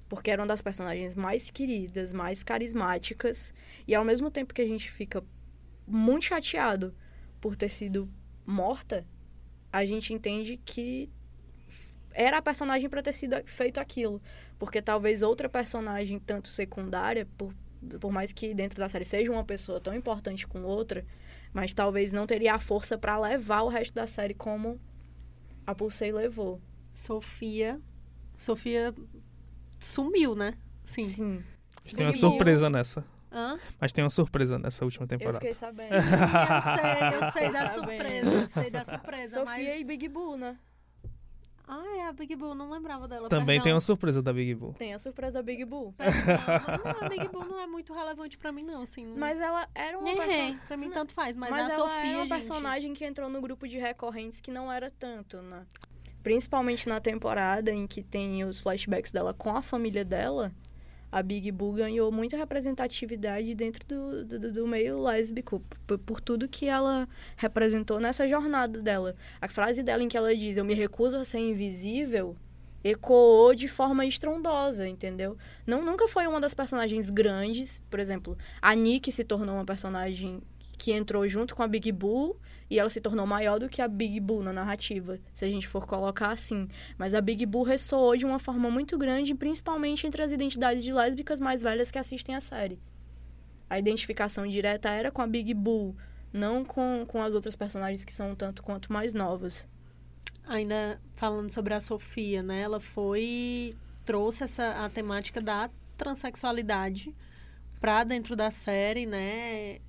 porque 0.09 0.31
era 0.31 0.41
uma 0.43 0.49
das 0.49 0.62
personagens 0.62 1.15
mais 1.15 1.50
queridas, 1.50 2.12
mais 2.12 2.43
carismáticas, 2.43 3.53
e 3.87 3.95
ao 3.95 4.05
mesmo 4.05 4.31
tempo 4.31 4.55
que 4.55 4.62
a 4.62 4.67
gente 4.67 4.91
fica 4.91 5.23
muito 5.87 6.27
chateado 6.27 6.95
por 7.41 7.57
ter 7.57 7.71
sido 7.71 8.11
morta, 8.47 9.07
a 9.73 9.85
gente 9.85 10.12
entende 10.12 10.57
que 10.57 11.11
era 12.12 12.38
a 12.38 12.43
personagem 12.43 12.88
para 12.88 13.03
ter 13.03 13.12
sido 13.12 13.37
feito 13.47 13.79
aquilo. 13.79 14.21
Porque 14.59 14.83
talvez 14.83 15.23
outra 15.23 15.49
personagem, 15.49 16.19
tanto 16.19 16.49
secundária, 16.49 17.27
por, 17.37 17.55
por 18.00 18.11
mais 18.11 18.33
que 18.33 18.53
dentro 18.55 18.81
da 18.81 18.88
série 18.88 19.05
seja 19.05 19.31
uma 19.31 19.45
pessoa 19.45 19.81
tão 19.81 19.95
importante 19.95 20.47
com 20.47 20.62
outra, 20.62 21.07
mas 21.53 21.73
talvez 21.73 22.12
não 22.12 22.27
teria 22.27 22.55
a 22.55 22.59
força 22.59 22.99
para 22.99 23.19
levar 23.19 23.62
o 23.62 23.69
resto 23.69 23.95
da 23.95 24.07
série 24.07 24.35
como 24.35 24.81
a 25.67 25.75
Pulsei 25.75 26.11
levou. 26.11 26.61
Sofia. 26.93 27.81
Sofia 28.37 28.95
sumiu, 29.78 30.35
né? 30.35 30.54
Sim. 30.85 31.04
Sim. 31.04 31.44
Tem 31.97 32.06
uma 32.06 32.12
surpresa 32.12 32.68
nessa. 32.68 33.04
Hã? 33.30 33.58
Mas 33.80 33.92
tem 33.92 34.02
uma 34.02 34.11
surpresa 34.11 34.58
nessa 34.58 34.85
última 34.85 35.04
Eu 35.04 35.08
temporada. 35.08 35.38
fiquei 35.40 35.54
sabendo. 35.54 35.88
Sim, 35.90 35.97
eu 35.97 37.20
sei, 37.20 37.26
eu 37.28 37.32
sei 37.32 37.50
da 37.52 37.70
surpresa. 37.75 38.30
Eu 38.30 38.49
sei 38.49 38.70
da 38.70 38.85
surpresa. 38.85 39.40
Sofia 39.40 39.44
mas... 39.70 39.80
e 39.80 39.85
Big 39.85 40.08
Boo, 40.08 40.37
né? 40.37 40.56
Ah, 41.70 41.85
é 41.99 42.06
a 42.06 42.12
Big 42.12 42.35
Boo, 42.35 42.54
não 42.54 42.70
lembrava 42.70 43.06
dela. 43.06 43.28
Também 43.28 43.56
tem 43.56 43.64
perdão. 43.64 43.75
uma 43.75 43.80
surpresa 43.80 44.23
da 44.23 44.32
Big 44.32 44.54
Boo. 44.54 44.73
Tem 44.78 44.94
a 44.94 44.99
surpresa 44.99 45.32
da 45.35 45.42
Big 45.42 45.62
Boo. 45.66 45.94
Mas 45.99 46.14
não, 46.25 47.06
a 47.06 47.08
Big 47.11 47.28
Boo 47.28 47.44
não 47.44 47.61
é 47.61 47.66
muito 47.66 47.92
relevante 47.92 48.38
pra 48.38 48.50
mim, 48.50 48.62
não, 48.62 48.80
assim. 48.80 49.04
não- 49.04 49.16
Mas 49.20 49.38
ela 49.38 49.68
era 49.75 49.99
uma 49.99 50.04
Nem 50.04 50.16
personagem. 50.16 50.54
é, 50.54 50.66
pra 50.66 50.76
mim 50.78 50.88
tanto 50.88 51.12
faz, 51.12 51.37
mas, 51.37 51.50
Mas, 51.50 51.68
a 51.68 51.73
ela 51.75 51.85
Sofia, 51.85 51.99
era 52.00 52.08
uma 52.16 52.20
gente, 52.23 52.28
personagem 52.30 52.94
que 52.94 53.04
entrou 53.04 53.28
no 53.28 53.42
grupo 53.42 53.68
de 53.68 53.76
recorrentes 53.76 54.40
que 54.40 54.50
não 54.50 54.73
era 54.73 54.90
tanto, 54.90 55.42
né? 55.42 55.66
Principalmente 56.23 56.89
na 56.89 57.01
temporada 57.01 57.73
em 57.73 57.87
que 57.87 58.03
tem 58.03 58.45
os 58.45 58.61
flashbacks 58.61 59.11
dela 59.11 59.33
com 59.33 59.57
a 59.57 59.63
família 59.63 60.05
dela, 60.05 60.53
a 61.11 61.23
Big 61.23 61.51
Boo 61.51 61.73
ganhou 61.73 62.13
muita 62.13 62.37
representatividade 62.37 63.55
dentro 63.55 63.87
do, 63.87 64.25
do, 64.25 64.53
do 64.53 64.67
meio 64.67 65.01
lésbico, 65.03 65.63
por, 65.87 65.99
por 65.99 66.21
tudo 66.21 66.49
que 66.49 66.67
ela 66.67 67.09
representou 67.37 67.99
nessa 67.99 68.29
jornada 68.29 68.81
dela. 68.81 69.17
A 69.41 69.49
frase 69.49 69.83
dela 69.83 70.03
em 70.03 70.09
que 70.09 70.17
ela 70.17 70.35
diz, 70.35 70.57
eu 70.57 70.65
me 70.65 70.75
recuso 70.75 71.17
a 71.17 71.25
ser 71.25 71.39
invisível, 71.39 72.37
ecoou 72.85 73.54
de 73.54 73.69
forma 73.69 74.04
estrondosa, 74.04 74.87
entendeu? 74.87 75.37
Não, 75.67 75.83
nunca 75.83 76.07
foi 76.09 76.26
uma 76.26 76.41
das 76.41 76.52
personagens 76.52 77.11
grandes, 77.11 77.81
por 77.91 77.99
exemplo, 77.99 78.37
a 78.61 78.75
Nick 78.75 79.11
se 79.11 79.25
tornou 79.25 79.54
uma 79.54 79.65
personagem 79.65 80.43
que 80.76 80.93
entrou 80.93 81.26
junto 81.26 81.57
com 81.57 81.63
a 81.63 81.69
Big 81.69 81.91
Boo 81.91 82.37
e 82.71 82.78
ela 82.78 82.91
se 82.91 83.00
tornou 83.00 83.26
maior 83.26 83.59
do 83.59 83.69
que 83.69 83.81
a 83.81 83.89
Big 83.89 84.21
Boo 84.21 84.43
na 84.43 84.52
narrativa, 84.52 85.19
se 85.33 85.45
a 85.45 85.49
gente 85.49 85.67
for 85.67 85.87
colocar 85.87 86.31
assim. 86.31 86.69
Mas 86.97 87.15
a 87.15 87.21
Big 87.21 87.45
Boo 87.47 87.63
ressoou 87.63 88.17
de 88.17 88.26
uma 88.26 88.39
forma 88.39 88.71
muito 88.71 88.99
grande, 88.99 89.35
principalmente 89.35 90.07
entre 90.07 90.23
as 90.23 90.33
identidades 90.33 90.85
de 90.85 90.93
lésbicas 90.93 91.41
mais 91.41 91.63
velhas 91.63 91.91
que 91.91 91.99
assistem 91.99 92.35
a 92.35 92.41
série. 92.41 92.78
A 93.71 93.78
identificação 93.78 94.47
direta 94.47 94.89
era 94.91 95.11
com 95.11 95.23
a 95.23 95.26
Big 95.26 95.52
Boo, 95.54 95.97
não 96.33 96.65
com, 96.65 97.04
com 97.07 97.23
as 97.23 97.35
outras 97.35 97.57
personagens 97.57 98.04
que 98.04 98.13
são 98.13 98.35
tanto 98.35 98.63
quanto 98.63 98.93
mais 98.93 99.15
novas. 99.15 99.67
Ainda 100.47 101.00
falando 101.15 101.50
sobre 101.50 101.75
a 101.75 101.81
Sofia, 101.81 102.43
né? 102.43 102.61
Ela 102.61 102.81
foi 102.81 103.75
trouxe 104.04 104.45
essa 104.45 104.85
a 104.85 104.89
temática 104.89 105.39
da 105.39 105.69
transexualidade 105.95 107.15
pra 107.78 108.04
dentro 108.04 108.35
da 108.35 108.50
série, 108.50 109.04
né? 109.04 109.81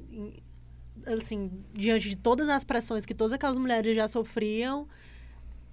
Assim, 1.05 1.63
diante 1.73 2.09
de 2.09 2.15
todas 2.17 2.49
as 2.49 2.63
pressões 2.63 3.05
que 3.05 3.13
todas 3.13 3.33
aquelas 3.33 3.57
mulheres 3.57 3.95
já 3.95 4.07
sofriam, 4.07 4.87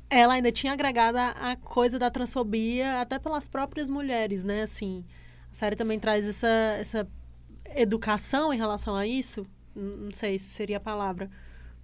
ela 0.09 0.35
ainda 0.35 0.53
tinha 0.53 0.73
agregado 0.73 1.19
a, 1.19 1.57
coisa 1.57 1.99
da 1.99 2.11
transfobia 2.11 3.01
até 3.01 3.19
pelas 3.19 3.49
próprias 3.49 3.91
mulheres, 3.91 4.45
né? 4.45 4.63
Assim, 4.63 5.05
a 5.51 5.55
série 5.55 5.77
também 5.77 5.99
traz 5.99 6.27
essa, 6.27 6.47
essa 6.47 7.09
educação 7.75 8.53
em 8.53 8.57
relação 8.57 8.95
a 8.95 9.07
isso. 9.07 9.47
Não 9.75 10.13
sei 10.13 10.39
se 10.39 10.51
seria 10.51 10.79
a 10.79 10.81
palavra. 10.81 11.31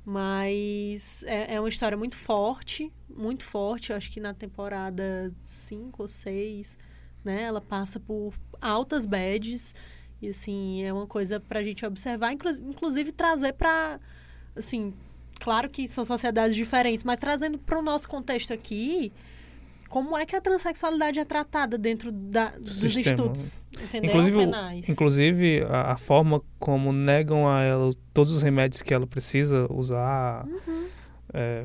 Mas 0.05 1.23
é, 1.25 1.55
é 1.55 1.61
uma 1.61 1.69
história 1.69 1.97
muito 1.97 2.17
forte, 2.17 2.93
muito 3.09 3.45
forte. 3.45 3.91
Eu 3.91 3.97
acho 3.97 4.11
que 4.11 4.21
na 4.21 4.35
temporada 4.35 5.33
5 5.45 6.03
ou 6.03 6.09
6, 6.09 6.77
né? 7.25 7.43
Ela 7.43 7.61
passa 7.61 8.01
por 8.01 8.35
altas 8.61 9.07
bads. 9.07 9.75
E, 10.23 10.29
assim, 10.29 10.83
é 10.83 10.93
uma 10.93 11.07
coisa 11.07 11.41
pra 11.41 11.63
gente 11.63 11.85
observar. 11.85 12.33
inclu- 12.33 12.51
Inclusive, 12.71 13.11
trazer 13.13 13.53
pra... 13.55 13.99
Assim, 14.57 14.95
claro 15.41 15.69
que 15.69 15.89
são 15.89 16.05
sociedades 16.05 16.55
diferentes, 16.55 17.03
mas 17.05 17.17
trazendo 17.19 17.59
para 17.59 17.79
o 17.79 17.83
nosso 17.83 18.09
contexto 18.09 18.53
aqui... 18.53 19.13
Como 19.89 20.17
é 20.17 20.25
que 20.25 20.35
a 20.35 20.41
transexualidade 20.41 21.19
é 21.19 21.25
tratada 21.27 21.77
dentro 21.77 22.11
da, 22.11 22.49
dos 22.57 22.77
Sistema. 22.79 22.99
estudos, 23.11 23.67
entendeu? 23.79 24.09
Inclusive, 24.09 24.39
Penais. 24.39 24.89
Inclusive, 24.89 25.63
a, 25.69 25.93
a 25.93 25.97
forma 25.99 26.41
como 26.59 26.95
negam 26.95 27.47
a 27.47 27.61
ela 27.61 27.91
todos 28.15 28.33
os 28.33 28.41
remédios 28.41 28.81
que 28.81 28.95
ela 28.95 29.07
precisa 29.07 29.71
usar. 29.71 30.47
Uhum. 30.47 30.87
é, 31.35 31.65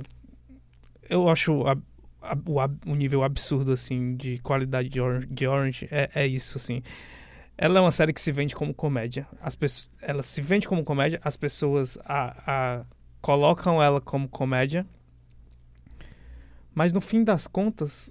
eu 1.10 1.30
acho 1.30 1.66
a- 1.66 1.78
a- 2.22 2.38
o, 2.46 2.92
o 2.92 2.96
nível 2.96 3.24
absurdo, 3.24 3.72
assim, 3.72 4.18
de 4.18 4.40
qualidade 4.40 4.90
de 4.90 5.00
Orange, 5.00 5.28
de 5.28 5.48
Orange 5.48 5.88
é, 5.90 6.10
é 6.14 6.28
isso, 6.28 6.58
assim. 6.58 6.84
Ela 7.58 7.80
é 7.80 7.82
uma 7.82 7.92
série 7.92 8.14
que 8.14 8.22
se 8.22 8.32
vende 8.32 8.56
como 8.56 8.74
comédia. 8.74 9.28
As 9.42 9.56
pessoas, 9.56 9.90
ela 10.02 10.22
se 10.22 10.42
vende 10.42 10.68
como 10.68 10.84
comédia, 10.84 11.20
as 11.24 11.36
pessoas 11.36 11.98
a, 12.06 12.36
a- 12.82 12.86
colocam 13.22 13.82
ela 13.82 14.00
como 14.00 14.28
comédia. 14.30 14.86
Mas 16.74 16.94
no 16.94 17.02
fim 17.02 17.24
das 17.24 17.48
contas, 17.48 18.10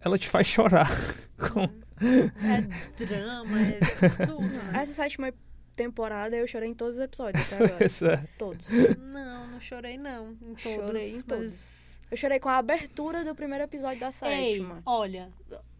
ela 0.00 0.18
te 0.18 0.28
faz 0.28 0.46
chorar. 0.46 0.88
Com- 1.38 1.68
É 2.00 3.04
drama, 3.04 3.60
é 3.60 3.78
tudo. 4.26 4.50
Essa 4.74 4.92
sétima 4.92 5.32
temporada 5.74 6.36
eu 6.36 6.46
chorei 6.46 6.68
em 6.68 6.74
todos 6.74 6.96
os 6.96 7.00
episódios 7.00 7.44
até 7.50 7.56
agora. 7.64 7.84
essa- 7.84 8.28
todos. 8.36 8.68
Não, 8.98 9.46
não 9.48 9.60
chorei 9.60 9.96
não. 9.96 10.32
Em 10.32 10.54
todos. 10.54 10.62
Chorei 10.62 11.10
em 11.16 11.22
todos. 11.22 11.44
mas- 11.46 12.00
Eu 12.10 12.16
chorei 12.16 12.38
com 12.38 12.48
a 12.50 12.58
abertura 12.58 13.24
do 13.24 13.34
primeiro 13.34 13.64
episódio 13.64 14.00
da 14.00 14.06
Ei, 14.08 14.12
sétima. 14.12 14.82
olha, 14.84 15.30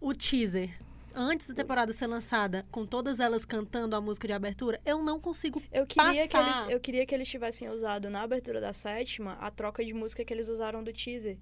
o 0.00 0.12
teaser. 0.14 0.70
Antes 1.20 1.48
da 1.48 1.54
temporada 1.54 1.92
ser 1.92 2.06
lançada, 2.06 2.64
com 2.70 2.86
todas 2.86 3.18
elas 3.18 3.44
cantando 3.44 3.96
a 3.96 4.00
música 4.00 4.28
de 4.28 4.32
abertura, 4.32 4.80
eu 4.86 5.02
não 5.02 5.18
consigo. 5.18 5.60
Eu 5.72 5.84
queria, 5.84 6.28
que 6.28 6.32
Passar. 6.32 6.60
eles, 6.60 6.72
eu 6.72 6.78
queria 6.78 7.04
que 7.04 7.12
eles 7.12 7.28
tivessem 7.28 7.68
usado 7.68 8.08
na 8.08 8.22
abertura 8.22 8.60
da 8.60 8.72
sétima 8.72 9.32
a 9.40 9.50
troca 9.50 9.84
de 9.84 9.92
música 9.92 10.24
que 10.24 10.32
eles 10.32 10.48
usaram 10.48 10.84
do 10.84 10.92
teaser. 10.92 11.36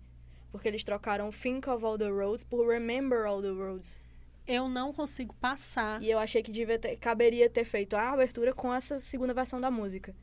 Porque 0.51 0.67
eles 0.67 0.83
trocaram 0.83 1.29
Think 1.29 1.69
of 1.69 1.85
All 1.85 1.99
the 1.99 2.09
Roads 2.09 2.43
por 2.43 2.67
Remember 2.67 3.27
All 3.27 3.43
the 3.43 3.51
Roads. 3.51 4.01
Eu 4.47 4.67
não 4.67 4.95
consigo 4.95 5.35
passar. 5.35 6.03
E 6.03 6.11
eu 6.11 6.19
achei 6.19 6.43
que 6.43 6.51
devia 6.51 6.79
ter, 6.79 6.97
caberia 6.97 7.51
ter 7.51 7.67
feito 7.67 7.97
a 7.97 8.13
abertura 8.13 8.55
com 8.55 8.73
essa 8.73 8.99
segunda 8.99 9.35
versão 9.35 9.61
da 9.61 9.71
música. 9.71 10.17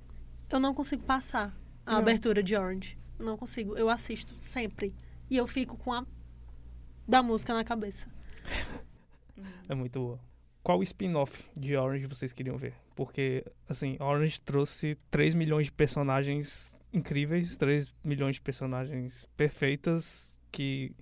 Eu 0.49 0.59
não 0.59 0.73
consigo 0.73 1.03
passar 1.03 1.55
a 1.85 1.91
Não. 1.91 1.99
abertura 1.99 2.41
de 2.41 2.55
Orange. 2.55 2.97
Não 3.19 3.37
consigo. 3.37 3.77
Eu 3.77 3.87
assisto 3.87 4.33
sempre. 4.39 4.95
E 5.29 5.37
eu 5.37 5.45
fico 5.45 5.77
com 5.77 5.93
a 5.93 6.03
da 7.07 7.21
música 7.21 7.53
na 7.53 7.63
cabeça. 7.63 8.11
É 9.67 9.75
muito 9.75 9.99
boa. 9.99 10.19
Qual 10.61 10.81
spin-off 10.83 11.43
de 11.55 11.75
Orange 11.75 12.07
vocês 12.07 12.31
queriam 12.31 12.57
ver? 12.57 12.73
Porque, 12.95 13.45
assim, 13.67 13.97
Orange 13.99 14.41
trouxe 14.41 14.97
3 15.11 15.33
milhões 15.33 15.65
de 15.65 15.71
personagens 15.71 16.73
incríveis, 16.93 17.57
3 17.57 17.93
milhões 18.03 18.35
de 18.35 18.41
personagens 18.41 19.27
perfeitas 19.35 20.39
que 20.51 20.95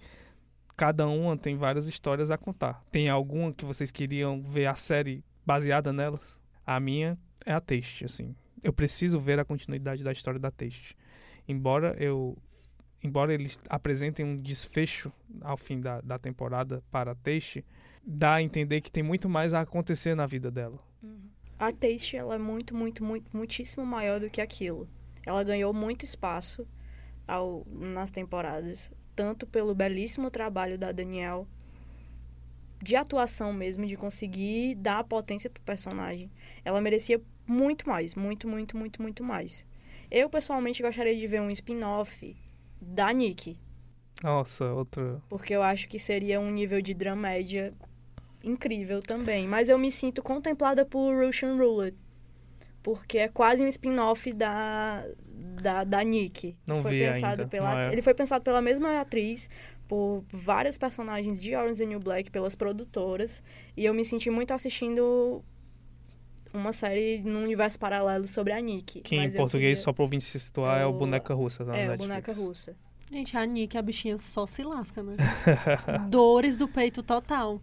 cada 0.76 1.08
uma 1.08 1.38
tem 1.38 1.56
várias 1.56 1.86
histórias 1.86 2.32
a 2.32 2.38
contar. 2.38 2.84
Tem 2.92 3.10
alguma 3.10 3.54
que 3.54 3.66
vocês 3.66 3.92
queriam 3.92 4.42
ver 4.42 4.66
a 4.66 4.76
série 4.76 5.24
baseada 5.46 5.94
nelas? 5.94 6.40
A 6.66 6.80
minha 6.80 7.18
é 7.46 7.54
a 7.54 7.62
Taste, 7.62 8.06
assim. 8.06 8.36
Eu 8.64 8.74
preciso 8.74 9.20
ver 9.20 9.40
a 9.40 9.46
continuidade 9.46 10.04
da 10.04 10.12
história 10.12 10.40
da 10.40 10.50
Taste. 10.50 10.98
embora 11.48 11.96
eu 12.00 12.38
embora 13.04 13.34
eles 13.34 13.60
apresentem 13.68 14.26
um 14.26 14.38
desfecho 14.38 15.12
ao 15.42 15.58
fim 15.58 15.80
da, 15.80 16.02
da 16.02 16.20
temporada 16.20 16.84
para 16.92 17.16
Teixe, 17.16 17.66
dá 18.04 18.36
a 18.36 18.42
entender 18.42 18.82
que 18.82 18.92
tem 18.92 19.04
muito 19.04 19.30
mais 19.30 19.54
a 19.54 19.62
acontecer 19.62 20.16
na 20.16 20.26
vida 20.26 20.50
dela. 20.52 20.80
A 21.60 21.72
Taste, 21.72 22.18
ela 22.18 22.36
é 22.36 22.38
muito, 22.40 22.76
muito, 22.76 23.04
muito, 23.04 23.36
muitíssimo 23.36 23.86
maior 23.86 24.20
do 24.20 24.30
que 24.30 24.42
aquilo. 24.42 24.88
Ela 25.26 25.44
ganhou 25.44 25.74
muito 25.74 26.04
espaço 26.04 26.68
ao, 27.28 27.66
nas 27.70 28.10
temporadas, 28.10 28.92
tanto 29.16 29.46
pelo 29.46 29.76
belíssimo 29.76 30.32
trabalho 30.32 30.78
da 30.78 30.92
Danielle, 30.92 31.46
de 32.82 32.96
atuação 32.96 33.54
mesmo, 33.54 33.86
de 33.86 33.96
conseguir 33.96 34.76
dar 34.76 35.04
potência 35.04 35.50
pro 35.50 35.62
personagem. 35.62 36.32
Ela 36.66 36.82
merecia 36.82 37.22
muito 37.46 37.88
mais, 37.88 38.16
muito, 38.16 38.48
muito, 38.48 38.76
muito, 38.76 39.02
muito 39.02 39.24
mais. 39.24 39.66
Eu, 40.10 40.30
pessoalmente, 40.30 40.82
gostaria 40.82 41.16
de 41.16 41.28
ver 41.28 41.42
um 41.42 41.52
spin-off 41.52 42.36
da 42.82 43.14
Nick, 43.14 43.56
Nossa, 44.24 44.66
outra. 44.74 45.22
porque 45.30 45.54
eu 45.54 45.62
acho 45.62 45.88
que 45.88 46.00
seria 46.00 46.40
um 46.40 46.50
nível 46.52 46.82
de 46.82 46.94
dramédia 46.94 47.74
incrível 48.44 49.02
também. 49.02 49.48
Mas 49.48 49.70
eu 49.70 49.78
me 49.78 49.92
sinto 49.92 50.22
contemplada 50.22 50.86
por 50.86 51.14
Russian 51.16 51.56
Roulette, 51.56 51.98
porque 52.84 53.18
é 53.20 53.28
quase 53.28 53.64
um 53.64 53.68
spin-off 53.68 54.32
da, 54.34 55.06
da, 55.62 55.84
da 55.84 56.04
Nick. 56.04 56.56
Não 56.66 56.82
foi 56.82 56.92
vi 56.92 57.00
pensado 57.00 57.42
ainda, 57.44 57.48
pela, 57.48 57.72
não 57.74 57.80
é? 57.80 57.92
Ele 57.94 58.02
foi 58.02 58.14
pensado 58.14 58.44
pela 58.44 58.62
mesma 58.62 59.00
atriz, 59.00 59.50
por 59.88 60.24
vários 60.32 60.78
personagens 60.78 61.42
de 61.42 61.54
Orange 61.56 61.74
is 61.74 61.78
the 61.80 61.86
New 61.86 62.00
Black, 62.00 62.32
pelas 62.32 62.56
produtoras, 62.56 63.42
e 63.76 63.84
eu 63.86 63.94
me 63.94 64.06
senti 64.06 64.30
muito 64.30 64.54
assistindo 64.54 65.44
uma 66.54 66.74
série 66.74 67.20
num 67.22 67.44
universo 67.44 67.78
paralelo 67.80 68.28
sobre 68.28 68.52
a 68.54 68.60
Nick. 68.60 69.02
Que 69.02 69.16
em 69.16 69.32
português, 69.32 69.78
queria- 69.78 69.84
só 69.84 69.94
pra 69.94 70.04
ouvir 70.04 70.20
se 70.22 70.40
situar, 70.40 70.80
é, 70.80 70.84
É 70.84 70.86
o 70.86 70.94
Boneca 70.94 71.34
Russa, 71.34 71.64
tá? 71.64 71.76
É, 71.78 71.86
a 71.86 71.96
boneca 71.98 72.14
Netflix. 72.16 72.40
russa. 72.40 72.76
Gente, 73.12 73.36
a 73.36 73.46
Nick, 73.46 73.78
a 73.78 73.82
bichinha 73.82 74.18
só 74.18 74.46
se 74.46 74.64
lasca, 74.64 75.04
né? 75.04 75.16
Dores 76.10 76.56
do 76.58 76.68
peito 76.68 77.04
total. 77.04 77.62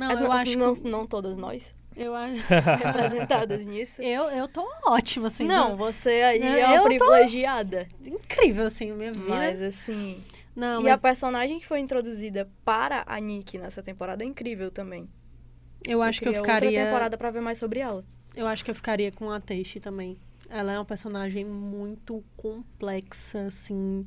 Não, 0.00 0.10
É, 0.10 0.22
eu 0.24 0.32
acho 0.32 0.58
não, 0.58 0.72
que... 0.72 0.88
não 0.88 1.06
todas 1.06 1.36
nós 1.36 1.74
Eu 1.96 2.14
acho... 2.14 2.40
representadas 2.84 3.64
nisso. 3.66 4.00
Eu, 4.02 4.24
eu 4.30 4.48
tô 4.48 4.66
ótima, 4.86 5.26
assim. 5.26 5.44
Não, 5.46 5.70
do- 5.72 5.76
você 5.76 6.22
aí 6.22 6.38
Não, 6.40 6.48
é 6.48 6.62
eu 6.62 6.68
uma 6.68 6.76
tô- 6.78 6.84
privilegiada. 6.84 7.86
Incrível, 8.04 8.66
assim, 8.66 8.92
minha 8.92 9.12
vida. 9.12 9.26
Mas 9.28 9.60
assim. 9.60 10.22
Não, 10.56 10.80
e 10.80 10.84
mas 10.84 10.94
a 10.94 10.98
personagem 10.98 11.58
que 11.58 11.66
foi 11.66 11.78
introduzida 11.80 12.48
para 12.64 13.04
a 13.06 13.20
Nick 13.20 13.56
nessa 13.58 13.82
temporada 13.82 14.24
é 14.24 14.26
incrível 14.26 14.70
também. 14.70 15.08
eu 15.86 16.02
acho 16.02 16.20
que 16.20 16.28
eu 16.28 16.34
ficaria... 16.34 16.68
outra 16.70 16.84
temporada 16.86 17.16
pra 17.18 17.30
ver 17.30 17.40
mais 17.40 17.58
sobre 17.58 17.80
ela. 17.80 18.04
Eu 18.34 18.46
acho 18.46 18.64
que 18.64 18.70
eu 18.70 18.74
ficaria 18.74 19.10
com 19.12 19.30
a 19.30 19.38
Teixe 19.40 19.78
também. 19.80 20.18
Ela 20.48 20.72
é 20.72 20.78
uma 20.78 20.84
personagem 20.84 21.44
muito 21.44 22.24
complexa, 22.36 23.42
assim. 23.46 24.04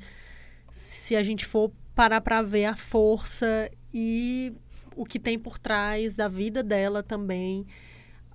Se 0.72 1.16
a 1.16 1.24
gente 1.24 1.46
for 1.46 1.72
parar 1.96 2.20
pra 2.22 2.42
ver 2.42 2.66
a 2.66 2.76
força 2.76 3.70
e 3.94 4.54
o 4.96 5.06
que 5.06 5.20
tem 5.20 5.38
por 5.38 5.58
trás 5.60 6.16
da 6.16 6.28
vida 6.28 6.64
dela 6.64 7.02
também. 7.04 7.66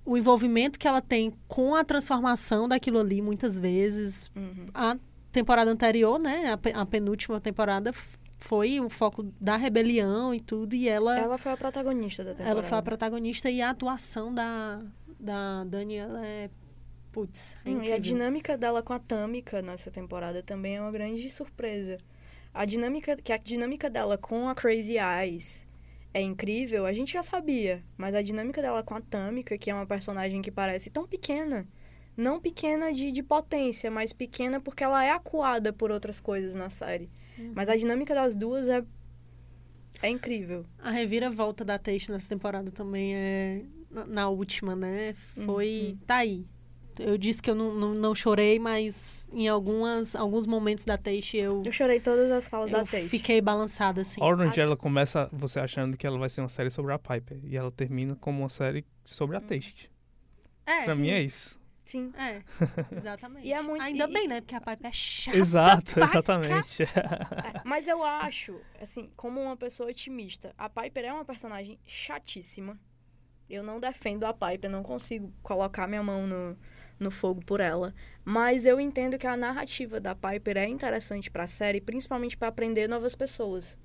O 0.05 0.17
envolvimento 0.17 0.79
que 0.79 0.87
ela 0.87 1.01
tem 1.01 1.33
com 1.47 1.75
a 1.75 1.83
transformação 1.83 2.67
daquilo 2.67 2.99
ali, 2.99 3.21
muitas 3.21 3.59
vezes. 3.59 4.31
Uhum. 4.35 4.67
A 4.73 4.97
temporada 5.31 5.69
anterior, 5.69 6.19
né? 6.19 6.53
A, 6.53 6.81
a 6.81 6.85
penúltima 6.85 7.39
temporada 7.39 7.93
foi 8.39 8.79
o 8.79 8.89
foco 8.89 9.23
da 9.39 9.55
rebelião 9.57 10.33
e 10.33 10.39
tudo. 10.39 10.73
E 10.73 10.87
ela, 10.87 11.15
ela, 11.15 11.25
Ela 11.25 11.37
foi 11.37 11.51
a 11.51 11.57
protagonista 11.57 12.23
da 12.23 12.33
temporada. 12.33 12.63
foi 12.63 12.77
a 12.77 12.81
protagonista 12.81 13.49
e 13.49 13.61
a 13.61 13.69
atuação 13.69 14.33
da, 14.33 14.81
da 15.19 15.63
Dani, 15.65 15.95
ela 15.95 16.25
é. 16.25 16.49
Putz, 17.11 17.57
é 17.65 17.69
Hum, 17.69 17.83
e 17.83 17.91
a 17.91 17.97
dinâmica 17.97 18.55
dela 18.55 18.83
com 18.83 18.93
a 18.93 18.99
Tamika 18.99 19.61
nessa 19.63 19.89
temporada 19.89 20.43
também 20.43 20.75
é 20.77 20.81
uma 20.81 20.91
grande 20.91 21.27
surpresa. 21.31 21.97
A 22.53 22.65
dinâmica, 22.65 23.15
que 23.15 23.33
a 23.33 23.37
dinâmica 23.37 23.89
dela 23.89 24.17
com 24.17 24.47
a 24.47 24.53
Crazy 24.55 24.97
Eyes 24.97 25.67
é 26.13 26.21
incrível, 26.21 26.85
a 26.85 26.93
gente 26.93 27.13
já 27.13 27.23
sabia. 27.23 27.83
Mas 27.97 28.15
a 28.15 28.21
dinâmica 28.21 28.61
dela 28.61 28.83
com 28.83 28.95
a 28.95 29.01
Tamika, 29.01 29.57
que 29.57 29.69
é 29.69 29.73
uma 29.73 29.85
personagem 29.85 30.41
que 30.41 30.51
parece 30.51 30.89
tão 30.89 31.07
pequena. 31.07 31.67
Não 32.17 32.39
pequena 32.39 32.91
de, 32.91 33.11
de 33.11 33.23
potência, 33.23 33.89
mas 33.89 34.11
pequena 34.11 34.59
porque 34.59 34.83
ela 34.83 35.03
é 35.03 35.11
acuada 35.11 35.71
por 35.71 35.91
outras 35.91 36.19
coisas 36.19 36.53
na 36.53 36.69
série. 36.69 37.09
Uhum. 37.37 37.53
Mas 37.55 37.69
a 37.69 37.75
dinâmica 37.75 38.13
das 38.13 38.35
duas 38.35 38.67
é, 38.67 38.83
é 40.01 40.09
incrível. 40.09 40.65
A 40.79 40.91
reviravolta 40.91 41.63
da 41.63 41.79
Teixe 41.79 42.11
nessa 42.11 42.27
temporada 42.27 42.71
também 42.71 43.15
é. 43.15 43.63
Na, 43.89 44.05
na 44.05 44.29
última, 44.29 44.75
né? 44.75 45.13
Foi. 45.45 45.91
Uhum. 45.91 46.05
Tá 46.05 46.17
aí. 46.17 46.45
Eu 46.99 47.17
disse 47.17 47.41
que 47.41 47.49
eu 47.49 47.55
não, 47.55 47.73
não, 47.73 47.93
não 47.93 48.13
chorei, 48.15 48.59
mas 48.59 49.25
em 49.31 49.47
algumas, 49.47 50.15
alguns 50.15 50.45
momentos 50.45 50.83
da 50.85 50.97
Teixe 50.97 51.37
eu, 51.37 51.63
Eu 51.65 51.71
chorei 51.71 51.99
todas 51.99 52.29
as 52.31 52.49
falas 52.49 52.71
da 52.71 52.79
eu 52.79 52.85
Tate. 52.85 53.07
fiquei 53.09 53.39
balançada, 53.41 54.01
assim. 54.01 54.21
Orange, 54.21 54.59
ela 54.59 54.75
começa 54.77 55.29
você 55.31 55.59
achando 55.59 55.95
que 55.97 56.05
ela 56.05 56.17
vai 56.17 56.29
ser 56.29 56.41
uma 56.41 56.49
série 56.49 56.69
sobre 56.69 56.93
a 56.93 56.99
Piper. 56.99 57.39
E 57.43 57.55
ela 57.55 57.71
termina 57.71 58.15
como 58.15 58.39
uma 58.39 58.49
série 58.49 58.85
sobre 59.05 59.35
Hum. 59.35 59.39
a 59.39 59.41
Taste. 59.41 59.89
É, 60.65 60.83
pra 60.85 60.95
sim. 60.95 61.01
mim 61.01 61.09
é 61.09 61.21
isso. 61.21 61.57
Sim. 61.85 62.11
É, 62.15 62.43
exatamente. 62.95 63.47
E 63.47 63.51
é 63.53 63.61
muito- 63.63 63.81
Ainda 63.81 64.03
e- 64.03 64.13
bem, 64.13 64.27
né? 64.27 64.41
Porque 64.41 64.53
a 64.53 64.61
Piper 64.61 64.89
é 64.89 64.91
chata. 64.93 65.37
Exato, 65.37 65.99
exatamente. 65.99 66.83
É, 66.93 67.61
mas 67.65 67.87
eu 67.87 68.03
acho, 68.03 68.59
assim, 68.79 69.09
como 69.15 69.41
uma 69.41 69.57
pessoa 69.57 69.89
otimista, 69.89 70.53
a 70.57 70.69
Piper 70.69 71.05
é 71.05 71.13
uma 71.13 71.25
personagem 71.25 71.79
chatíssima. 71.85 72.79
Eu 73.49 73.63
não 73.63 73.79
defendo 73.79 74.25
a 74.25 74.33
Piper, 74.33 74.69
não 74.69 74.83
consigo 74.83 75.33
colocar 75.41 75.87
minha 75.87 76.03
mão 76.03 76.27
no, 76.27 76.55
no 76.99 77.09
fogo 77.09 77.41
por 77.45 77.59
ela. 77.59 77.93
Mas 78.25 78.65
eu 78.65 78.79
entendo 78.79 79.17
que 79.17 79.27
a 79.27 79.37
narrativa 79.37 79.99
da 79.99 80.13
Piper 80.13 80.57
é 80.57 80.67
interessante 80.67 81.31
pra 81.31 81.47
série, 81.47 81.81
principalmente 81.81 82.37
pra 82.37 82.49
aprender 82.49 82.87
novas 82.87 83.15
pessoas. 83.15 83.77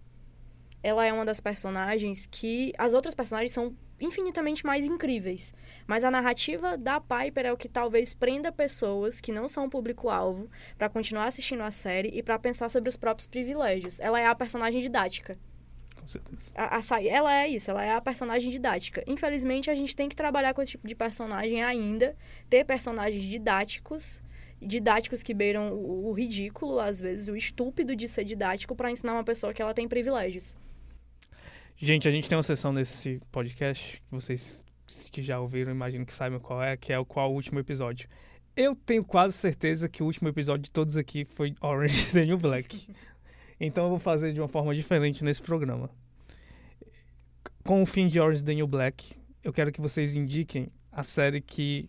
Ela 0.83 1.07
é 1.07 1.13
uma 1.13 1.25
das 1.25 1.41
personagens 1.41 2.27
que. 2.27 2.73
As 2.77 2.93
outras 2.93 3.15
personagens 3.15 3.53
são 3.53 3.75
infinitamente 4.01 4.67
mais 4.67 4.87
incríveis. 4.87 5.55
Mas 5.87 6.05
a 6.05 6.11
narrativa 6.11 6.77
da 6.77 7.01
Piper 7.01 7.47
é 7.47 7.53
o 7.53 7.57
que 7.57 7.69
talvez 7.69 8.13
prenda 8.13 8.53
pessoas 8.53 9.21
que 9.21 9.33
não 9.33 9.49
são 9.49 9.71
público-alvo 9.71 10.51
pra 10.77 10.89
continuar 10.89 11.27
assistindo 11.27 11.63
a 11.63 11.71
série 11.71 12.09
e 12.09 12.23
pra 12.23 12.39
pensar 12.39 12.69
sobre 12.69 12.89
os 12.89 12.97
próprios 12.97 13.27
privilégios. 13.27 14.01
Ela 14.01 14.21
é 14.21 14.27
a 14.27 14.35
personagem 14.35 14.83
didática. 14.83 15.39
Com 16.05 16.09
certeza. 16.09 16.53
A, 16.55 16.77
a 16.77 16.83
Sai- 16.83 17.09
ela 17.09 17.35
é 17.35 17.49
isso, 17.49 17.71
ela 17.71 17.83
é 17.83 17.95
a 17.95 18.01
personagem 18.01 18.51
didática. 18.51 19.03
Infelizmente, 19.07 19.71
a 19.71 19.75
gente 19.75 19.97
tem 19.97 20.07
que 20.07 20.15
trabalhar 20.15 20.53
com 20.53 20.61
esse 20.61 20.73
tipo 20.73 20.87
de 20.87 20.95
personagem 20.95 21.63
ainda, 21.63 22.15
ter 22.51 22.63
personagens 22.65 23.25
didáticos, 23.25 24.23
didáticos 24.61 25.23
que 25.23 25.33
beiram 25.33 25.73
o, 25.73 26.09
o 26.11 26.13
ridículo, 26.13 26.79
às 26.79 27.01
vezes, 27.01 27.29
o 27.29 27.37
estúpido 27.37 27.97
de 27.97 28.07
ser 28.07 28.25
didático 28.25 28.77
pra 28.77 28.91
ensinar 28.91 29.15
uma 29.15 29.25
pessoa 29.25 29.55
que 29.55 29.63
ela 29.63 29.73
tem 29.73 29.89
privilégios. 29.89 30.55
Gente, 31.75 32.07
a 32.07 32.11
gente 32.11 32.29
tem 32.29 32.37
uma 32.37 32.43
sessão 32.43 32.71
nesse 32.71 33.19
podcast, 33.33 34.03
que 34.03 34.11
vocês 34.11 34.63
que 35.11 35.23
já 35.23 35.41
ouviram, 35.41 35.73
imagino 35.73 36.05
que 36.05 36.13
saibam 36.13 36.39
qual 36.39 36.63
é, 36.63 36.77
que 36.77 36.93
é 36.93 36.99
o 36.99 37.05
qual 37.07 37.31
o 37.31 37.35
último 37.35 37.59
episódio. 37.59 38.09
Eu 38.55 38.75
tenho 38.77 39.03
quase 39.03 39.33
certeza 39.35 39.89
que 39.89 40.03
o 40.03 40.07
último 40.07 40.29
episódio 40.29 40.65
de 40.65 40.71
todos 40.71 40.97
aqui 40.99 41.25
foi 41.25 41.55
Orange 41.63 41.97
is 41.97 42.13
the 42.13 42.27
New 42.27 42.37
Black. 42.39 42.89
Então 43.59 43.85
eu 43.85 43.91
vou 43.91 43.99
fazer 43.99 44.33
de 44.33 44.41
uma 44.41 44.49
forma 44.49 44.75
diferente 44.75 45.25
nesse 45.25 45.43
programa. 45.43 45.91
Com 47.65 47.83
o 47.83 47.87
fim 47.87 48.09
de 48.09 48.21
Orange 48.21 48.41
is 48.41 48.43
the 48.43 48.55
New 48.55 48.67
Black, 48.67 49.17
eu 49.43 49.53
quero 49.53 49.73
que 49.73 49.81
vocês 49.81 50.17
indiquem 50.17 50.69
a 50.93 51.03
série 51.03 51.41
que 51.41 51.89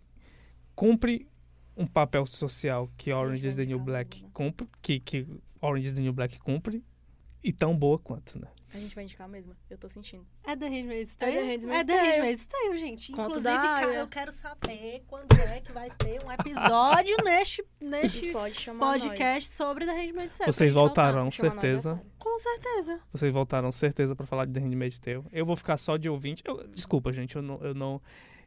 cumpre 0.75 1.27
um 1.75 1.85
papel 1.85 2.25
social 2.25 2.89
que 2.97 3.11
Orange 3.11 3.47
is 3.47 3.55
the 3.55 3.65
New 3.65 3.79
Black 3.79 4.23
cumpre, 4.33 4.67
que, 4.81 4.99
que 4.99 5.27
Orange 5.61 5.87
is 5.87 5.93
the 5.93 6.01
New 6.01 6.13
Black 6.13 6.39
cumpre, 6.39 6.83
e 7.43 7.51
tão 7.51 7.77
boa 7.77 7.99
quanto, 7.99 8.39
né? 8.39 8.47
A 8.75 8.77
gente 8.77 8.93
vai 8.93 9.05
indicar 9.05 9.29
mesmo, 9.29 9.55
eu 9.69 9.77
tô 9.77 9.87
sentindo. 9.87 10.25
É 10.43 10.53
The 10.53 10.67
Handmaid's 10.67 11.15
É 11.15 11.17
Tale? 11.17 11.31
The 11.31 11.39
Handmaid's 11.39 11.65
É 11.65 11.83
The 11.85 11.95
Tale. 11.97 12.11
Handmaid's 12.11 12.45
Tale, 12.45 12.77
gente. 12.77 13.11
Conto 13.13 13.21
Inclusive, 13.39 13.43
cara, 13.55 13.93
eu 13.93 14.07
quero 14.07 14.31
saber 14.33 15.03
quando 15.07 15.33
é 15.39 15.61
que 15.61 15.71
vai 15.71 15.89
ter 15.91 16.21
um 16.25 16.29
episódio 16.31 17.15
neste, 17.23 17.63
neste 17.79 18.31
pode 18.33 18.65
podcast 18.77 19.49
sobre 19.51 19.85
The 19.85 19.93
Handmaid's 19.93 20.37
Tale. 20.37 20.51
Vocês 20.51 20.73
voltarão, 20.73 21.25
nós, 21.25 21.35
certeza. 21.35 22.01
é. 22.05 22.15
Com 22.19 22.37
certeza. 22.37 22.99
Vocês 23.13 23.31
voltaram 23.31 23.71
certeza 23.71 24.13
pra 24.13 24.25
falar 24.25 24.45
de 24.45 24.51
The 24.51 24.59
Handmaid's 24.59 24.99
Tale. 24.99 25.23
Eu 25.31 25.45
vou 25.45 25.55
ficar 25.55 25.77
só 25.77 25.95
de 25.95 26.09
ouvinte. 26.09 26.43
Eu- 26.45 26.67
desculpa, 26.67 27.13
gente, 27.13 27.35
eu 27.37 27.41
não, 27.41 27.57
eu 27.63 27.73
não 27.73 28.01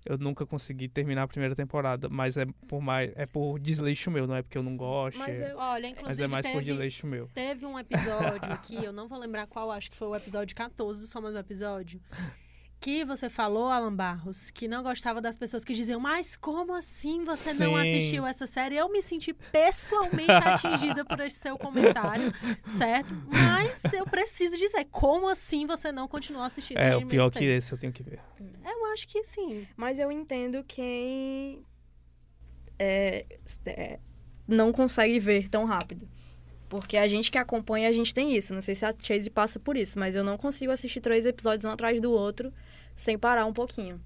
eu 0.06 0.16
nunca 0.18 0.46
consegui 0.46 0.88
terminar 0.88 1.22
a 1.24 1.28
primeira 1.28 1.54
temporada, 1.54 2.08
mas 2.08 2.36
é 2.36 2.46
por 2.66 2.80
mais 2.80 3.12
é 3.16 3.26
por 3.26 3.58
desleixo 3.58 4.10
meu, 4.10 4.26
não 4.26 4.34
é 4.36 4.42
porque 4.42 4.56
eu 4.58 4.62
não 4.62 4.76
gosto. 4.76 5.18
Mas 5.18 5.40
é- 5.40 5.52
eu- 5.52 5.58
Olha, 5.58 5.86
inclusive 5.86 6.08
mas 6.08 6.20
é 6.20 6.26
mais 6.26 6.46
por 6.46 6.52
teve, 6.52 6.64
desleixo 6.64 7.06
meu. 7.06 7.28
teve 7.34 7.66
um 7.66 7.78
episódio 7.78 8.52
aqui, 8.52 8.82
eu 8.84 8.92
não 8.92 9.08
vou 9.08 9.18
lembrar 9.18 9.46
qual, 9.46 9.70
acho 9.70 9.90
que 9.90 9.96
foi 9.96 10.08
o 10.08 10.16
episódio 10.16 10.54
14 10.56 11.00
do 11.00 11.06
Só 11.06 11.20
Mais 11.20 11.34
Um 11.34 11.38
Episódio, 11.38 12.00
que 12.80 13.04
você 13.04 13.28
falou, 13.28 13.66
Alan 13.66 13.94
Barros, 13.94 14.50
que 14.50 14.68
não 14.68 14.82
gostava 14.82 15.20
das 15.20 15.36
pessoas 15.36 15.64
que 15.64 15.74
diziam, 15.74 15.98
mas 15.98 16.36
como 16.36 16.74
assim 16.74 17.24
você 17.24 17.52
não 17.52 17.74
Sim. 17.74 17.80
assistiu 17.80 18.26
essa 18.26 18.46
série? 18.46 18.76
Eu 18.76 18.90
me 18.90 19.02
senti 19.02 19.32
pessoalmente 19.32 20.30
atingida 20.30 21.04
por 21.04 21.20
esse 21.20 21.38
seu 21.40 21.58
comentário, 21.58 22.32
certo? 22.78 23.14
Mas 23.26 23.82
eu 23.92 24.04
preciso 24.06 24.56
dizer, 24.56 24.84
como 24.90 25.28
assim 25.28 25.66
você 25.66 25.90
não 25.90 26.06
continuou 26.06 26.44
assistindo 26.44 26.78
É, 26.78 26.96
o 26.96 27.06
pior 27.06 27.30
que 27.30 27.44
esse 27.44 27.72
eu 27.72 27.78
tenho 27.78 27.92
que 27.92 28.02
ver. 28.02 28.20
Eu 28.64 28.86
acho 28.92 29.08
que 29.08 29.24
sim. 29.24 29.66
Mas 29.76 29.98
eu 29.98 30.12
entendo 30.12 30.62
quem 30.64 31.64
é, 32.78 33.26
é, 33.66 33.98
não 34.46 34.72
consegue 34.72 35.18
ver 35.18 35.48
tão 35.48 35.64
rápido. 35.64 36.08
Porque 36.68 36.96
a 36.96 37.08
gente 37.08 37.30
que 37.30 37.38
acompanha, 37.38 37.88
a 37.88 37.92
gente 37.92 38.12
tem 38.12 38.36
isso. 38.36 38.52
Não 38.52 38.60
sei 38.60 38.74
se 38.74 38.84
a 38.84 38.94
Chase 38.96 39.30
passa 39.30 39.58
por 39.58 39.76
isso, 39.76 39.98
mas 39.98 40.14
eu 40.14 40.22
não 40.22 40.36
consigo 40.36 40.70
assistir 40.70 41.00
três 41.00 41.24
episódios 41.24 41.64
um 41.64 41.70
atrás 41.70 42.00
do 42.00 42.12
outro 42.12 42.52
sem 42.94 43.18
parar 43.18 43.46
um 43.46 43.52
pouquinho. 43.52 44.00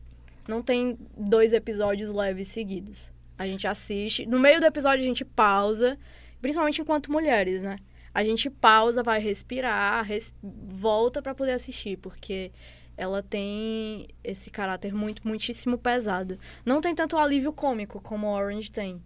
Não 0.46 0.62
tem 0.62 0.98
dois 1.16 1.53
episódios 1.53 2.14
leves 2.14 2.48
seguidos. 2.48 3.11
A 3.38 3.46
gente 3.46 3.66
assiste. 3.66 4.27
No 4.27 4.38
meio 4.38 4.61
do 4.61 4.66
episódio 4.66 5.03
a 5.03 5.07
gente 5.07 5.25
pausa, 5.25 5.98
principalmente 6.40 6.81
enquanto 6.81 7.11
mulheres, 7.11 7.62
né? 7.62 7.79
A 8.14 8.22
gente 8.22 8.51
pausa, 8.51 9.03
vai 9.03 9.18
respirar, 9.20 10.05
res... 10.05 10.33
volta 10.42 11.22
para 11.22 11.35
poder 11.35 11.53
assistir, 11.53 11.96
porque 11.96 12.53
ela 12.96 13.22
tem 13.22 14.07
esse 14.22 14.51
caráter 14.51 14.92
muito, 14.94 15.27
muitíssimo 15.27 15.79
pesado. 15.79 16.38
Não 16.64 16.81
tem 16.81 16.94
tanto 16.94 17.16
alívio 17.16 17.53
cômico 17.53 18.01
como 18.01 18.29
Orange 18.29 18.70
tem. 18.70 19.03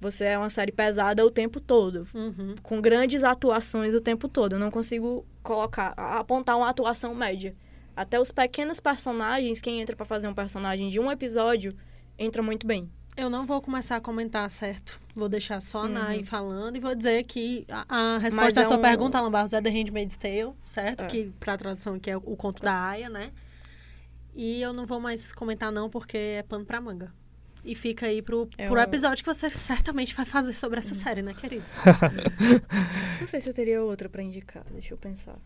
Você 0.00 0.24
é 0.26 0.38
uma 0.38 0.48
série 0.50 0.70
pesada 0.70 1.24
o 1.26 1.30
tempo 1.30 1.58
todo, 1.60 2.06
Uhum. 2.14 2.54
com 2.62 2.80
grandes 2.80 3.24
atuações 3.24 3.92
o 3.94 4.00
tempo 4.00 4.28
todo. 4.28 4.52
Eu 4.54 4.58
não 4.58 4.70
consigo 4.70 5.26
colocar, 5.42 5.88
apontar 5.96 6.56
uma 6.56 6.68
atuação 6.68 7.14
média. 7.14 7.54
Até 7.96 8.20
os 8.20 8.30
pequenos 8.30 8.78
personagens, 8.78 9.60
quem 9.60 9.80
entra 9.80 9.96
para 9.96 10.06
fazer 10.06 10.28
um 10.28 10.34
personagem 10.34 10.88
de 10.88 11.00
um 11.00 11.10
episódio, 11.10 11.72
entra 12.16 12.40
muito 12.42 12.64
bem. 12.66 12.88
Eu 13.16 13.28
não 13.28 13.44
vou 13.44 13.60
começar 13.60 13.96
a 13.96 14.00
comentar, 14.00 14.48
certo? 14.52 15.00
Vou 15.16 15.28
deixar 15.28 15.60
só 15.60 15.80
a 15.80 15.82
Uhum. 15.82 15.88
Nai 15.88 16.22
falando 16.22 16.76
e 16.76 16.80
vou 16.80 16.94
dizer 16.94 17.24
que 17.24 17.66
a, 17.68 18.14
a 18.14 18.18
resposta 18.18 18.60
é 18.60 18.62
à 18.62 18.66
sua 18.66 18.76
um- 18.78 18.80
pergunta, 18.80 19.18
Alan 19.18 19.32
Barros, 19.32 19.52
é 19.52 19.60
The 19.60 19.68
Handmaid's 19.70 20.16
Tale, 20.16 20.52
certo? 20.64 21.02
É. 21.02 21.06
Que 21.08 21.32
pra 21.40 21.58
tradução 21.58 21.94
aqui 21.96 22.08
é 22.08 22.16
o 22.16 22.20
conto 22.36 22.62
da 22.62 22.72
Aya, 22.90 23.10
né? 23.10 23.32
E 24.34 24.62
eu 24.62 24.72
não 24.72 24.86
vou 24.86 25.00
mais 25.00 25.32
comentar 25.32 25.72
não, 25.72 25.90
porque 25.90 26.16
é 26.16 26.42
pano 26.44 26.64
pra 26.64 26.80
manga. 26.80 27.12
E 27.64 27.74
fica 27.74 28.06
aí 28.06 28.22
pro, 28.22 28.48
É 28.56 28.68
pro 28.68 28.80
episódio 28.80 29.22
que 29.24 29.32
você 29.32 29.50
certamente 29.50 30.14
vai 30.14 30.24
fazer 30.24 30.52
sobre 30.52 30.78
essa 30.78 30.94
série, 30.94 31.22
né, 31.22 31.34
querido? 31.34 31.64
Não 33.20 33.26
sei 33.26 33.40
se 33.40 33.48
eu 33.48 33.54
teria 33.54 33.82
outra 33.82 34.08
para 34.08 34.22
indicar, 34.22 34.64
deixa 34.70 34.94
eu 34.94 34.98
pensar. 34.98 35.36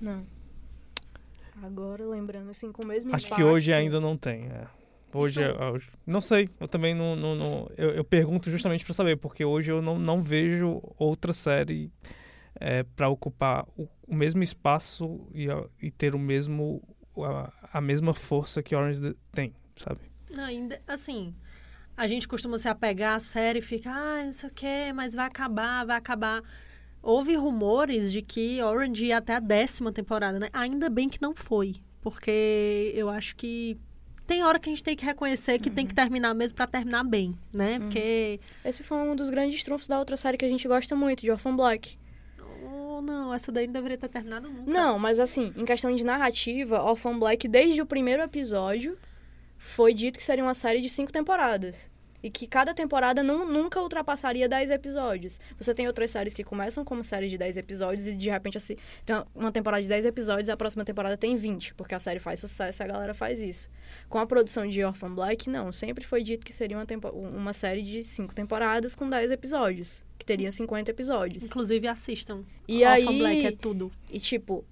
Não. 0.00 0.26
Agora, 1.62 2.04
lembrando, 2.04 2.50
assim, 2.50 2.72
com 2.72 2.82
o 2.82 2.86
mesmo 2.86 3.14
Acho 3.14 3.26
que 3.26 3.32
impacto- 3.32 3.46
hoje 3.48 3.72
ainda 3.72 4.00
não 4.00 4.16
tem. 4.16 4.46
é. 4.46 4.66
Hoje, 5.12 5.40
Então- 5.40 5.54
eu- 5.68 5.74
eu- 5.76 5.82
não 6.04 6.20
sei, 6.20 6.50
eu 6.58 6.66
também 6.66 6.92
não, 6.92 7.14
não, 7.14 7.36
não- 7.36 7.70
eu, 7.78 7.90
eu 7.90 8.04
pergunto 8.04 8.50
justamente 8.50 8.84
para 8.84 8.92
saber, 8.92 9.16
porque 9.16 9.44
hoje 9.44 9.70
eu 9.70 9.80
não, 9.80 9.96
não 9.96 10.20
vejo 10.22 10.82
outra 10.98 11.32
série 11.32 11.90
para 12.96 13.08
ocupar 13.08 13.64
o, 13.76 13.88
o 14.08 14.14
mesmo 14.14 14.42
espaço 14.42 15.28
e, 15.32 15.46
e 15.80 15.90
ter 15.90 16.14
o 16.14 16.18
mesmo 16.18 16.82
a, 17.16 17.52
a 17.74 17.80
mesma 17.80 18.12
força 18.12 18.60
que 18.62 18.74
Orange 18.74 19.00
the- 19.00 19.14
tem, 19.32 19.54
sabe? 19.76 20.00
Não, 20.32 20.42
ainda, 20.44 20.82
assim, 20.88 21.32
a 21.96 22.06
gente 22.06 22.26
costuma 22.26 22.58
se 22.58 22.68
apegar 22.68 23.16
à 23.16 23.20
série 23.20 23.60
e 23.60 23.62
fica, 23.62 23.90
ah, 23.90 24.24
não 24.24 24.32
sei 24.32 24.48
o 24.48 24.52
quê, 24.52 24.92
mas 24.94 25.14
vai 25.14 25.26
acabar, 25.26 25.84
vai 25.86 25.96
acabar. 25.96 26.42
Houve 27.02 27.36
rumores 27.36 28.10
de 28.10 28.22
que 28.22 28.62
Orange 28.62 29.06
ia 29.06 29.18
até 29.18 29.34
a 29.34 29.40
décima 29.40 29.92
temporada, 29.92 30.38
né? 30.38 30.48
Ainda 30.52 30.88
bem 30.88 31.08
que 31.08 31.20
não 31.20 31.34
foi, 31.34 31.76
porque 32.00 32.92
eu 32.94 33.08
acho 33.08 33.36
que 33.36 33.78
tem 34.26 34.42
hora 34.42 34.58
que 34.58 34.70
a 34.70 34.72
gente 34.72 34.82
tem 34.82 34.96
que 34.96 35.04
reconhecer 35.04 35.58
que 35.58 35.70
tem 35.70 35.86
que 35.86 35.94
terminar 35.94 36.34
mesmo 36.34 36.56
pra 36.56 36.66
terminar 36.66 37.04
bem, 37.04 37.38
né? 37.52 37.78
Porque, 37.78 38.40
Esse 38.64 38.82
foi 38.82 38.96
um 38.96 39.14
dos 39.14 39.28
grandes 39.28 39.62
trunfos 39.62 39.86
da 39.86 39.98
outra 39.98 40.16
série 40.16 40.38
que 40.38 40.44
a 40.44 40.48
gente 40.48 40.66
gosta 40.66 40.96
muito, 40.96 41.20
de 41.20 41.30
Orphan 41.30 41.54
Black. 41.54 41.98
oh, 42.66 43.02
não, 43.02 43.34
essa 43.34 43.52
daí 43.52 43.66
não 43.66 43.74
deveria 43.74 43.98
ter 43.98 44.08
terminado 44.08 44.48
nunca. 44.48 44.70
Não, 44.70 44.98
mas 44.98 45.20
assim, 45.20 45.52
em 45.56 45.64
questão 45.64 45.94
de 45.94 46.02
narrativa, 46.02 46.82
Orphan 46.82 47.18
Black, 47.18 47.46
desde 47.46 47.82
o 47.82 47.86
primeiro 47.86 48.22
episódio, 48.22 48.96
foi 49.64 49.94
dito 49.94 50.18
que 50.18 50.22
seria 50.22 50.44
uma 50.44 50.54
série 50.54 50.80
de 50.80 50.88
cinco 50.88 51.10
temporadas. 51.12 51.90
E 52.22 52.30
que 52.30 52.46
cada 52.46 52.72
temporada 52.72 53.22
não, 53.22 53.44
nunca 53.46 53.78
ultrapassaria 53.82 54.48
10 54.48 54.70
episódios. 54.70 55.38
Você 55.58 55.74
tem 55.74 55.86
outras 55.86 56.10
séries 56.10 56.32
que 56.32 56.42
começam 56.42 56.82
como 56.82 57.04
série 57.04 57.28
de 57.28 57.36
10 57.36 57.58
episódios 57.58 58.08
e 58.08 58.14
de 58.14 58.30
repente 58.30 58.56
assim, 58.56 58.76
tem 59.04 59.22
uma 59.34 59.52
temporada 59.52 59.82
de 59.82 59.88
10 59.90 60.06
episódios 60.06 60.48
e 60.48 60.50
a 60.50 60.56
próxima 60.56 60.86
temporada 60.86 61.18
tem 61.18 61.36
20, 61.36 61.74
porque 61.74 61.94
a 61.94 61.98
série 61.98 62.18
faz 62.18 62.40
sucesso 62.40 62.80
e 62.80 62.84
a 62.84 62.86
galera 62.86 63.12
faz 63.12 63.42
isso. 63.42 63.68
Com 64.08 64.16
a 64.18 64.24
produção 64.26 64.66
de 64.66 64.82
Orphan 64.82 65.14
Black, 65.14 65.50
não. 65.50 65.70
Sempre 65.70 66.02
foi 66.02 66.22
dito 66.22 66.46
que 66.46 66.52
seria 66.54 66.78
uma, 66.78 66.86
tempo- 66.86 67.10
uma 67.10 67.52
série 67.52 67.82
de 67.82 68.02
5 68.02 68.34
temporadas 68.34 68.94
com 68.94 69.06
10 69.10 69.30
episódios. 69.30 70.02
Que 70.18 70.24
teria 70.24 70.50
50 70.50 70.92
episódios. 70.92 71.44
Inclusive, 71.44 71.86
assistam. 71.88 72.42
E 72.66 72.84
Orphan 72.86 72.90
aí, 73.10 73.18
Black 73.18 73.46
é 73.48 73.52
tudo. 73.52 73.92
e 74.10 74.18
tipo, 74.18 74.64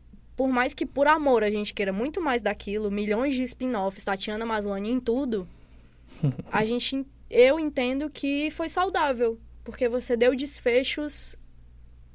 por 0.43 0.49
mais 0.49 0.75
que 0.75 0.85
por 0.85 1.07
amor 1.07 1.45
a 1.45 1.51
gente 1.51 1.73
queira 1.73 1.93
muito 1.93 2.21
mais 2.21 2.43
daquilo, 2.43 2.91
milhões 2.91 3.33
de 3.37 3.45
spin-offs, 3.45 4.03
Tatiana 4.03 4.45
Maslany 4.45 4.91
em 4.91 4.99
tudo, 4.99 5.47
a 6.51 6.65
gente, 6.65 7.07
eu 7.31 7.61
entendo 7.61 8.11
que 8.11 8.51
foi 8.51 8.69
saudável, 8.69 9.39
porque 9.63 9.89
você 9.89 10.17
deu 10.17 10.35
desfechos 10.35 11.37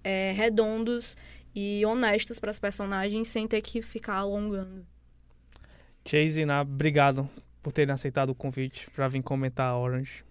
é, 0.03 0.33
redondos 0.33 1.15
e 1.55 1.85
honestos 1.85 2.37
para 2.37 2.49
as 2.49 2.59
personagens 2.59 3.29
sem 3.29 3.47
ter 3.47 3.61
que 3.61 3.81
ficar 3.81 4.15
alongando. 4.15 4.85
Chase 6.05 6.41
e 6.41 6.45
obrigado 6.45 7.29
por 7.63 7.71
terem 7.71 7.93
aceitado 7.93 8.31
o 8.31 8.35
convite 8.35 8.91
para 8.91 9.07
vir 9.07 9.23
comentar 9.23 9.69
a 9.69 9.77
Orange. 9.77 10.25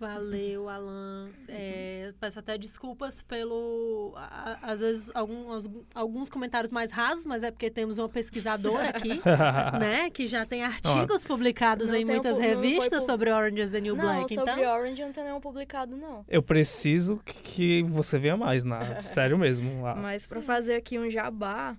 Valeu, 0.00 0.68
Alan. 0.68 1.28
É, 1.46 2.12
peço 2.18 2.38
até 2.38 2.56
desculpas 2.56 3.20
pelo. 3.20 4.14
a- 4.16 4.58
às 4.62 4.80
vezes, 4.80 5.10
alguns, 5.14 5.68
alguns 5.94 6.30
comentários 6.30 6.72
mais 6.72 6.90
rasos, 6.90 7.26
mas 7.26 7.42
é 7.42 7.50
porque 7.50 7.70
temos 7.70 7.98
uma 7.98 8.08
pesquisadora 8.08 8.88
aqui, 8.88 9.20
né? 9.78 10.08
Que 10.10 10.26
já 10.26 10.46
tem 10.46 10.64
artigos 10.64 11.24
publicados 11.24 11.90
Não 11.90 11.96
em 11.98 12.04
muitas 12.06 12.38
foi 12.38 12.46
revistas 12.46 13.04
sobre 13.04 13.30
Orange 13.30 13.60
is 13.60 13.70
the 13.70 13.80
New 13.80 13.94
não, 13.94 14.04
Black. 14.04 14.34
sobre 14.34 14.52
Então, 14.52 14.72
Orange 14.74 15.02
não 15.02 15.12
tem 15.12 15.24
nenhum 15.24 15.40
publicado, 15.40 15.96
não. 15.96 16.24
Eu 16.28 16.42
preciso 16.42 17.18
que- 17.24 17.82
você 17.84 18.18
venha 18.18 18.36
mais, 18.36 18.64
Na. 18.64 18.80
Sério 19.02 19.36
mesmo. 19.38 19.86
Ah, 19.86 19.94
Mas 19.94 20.26
para 20.26 20.40
fazer 20.40 20.74
aqui 20.76 20.98
um 20.98 21.10
jabá 21.10 21.76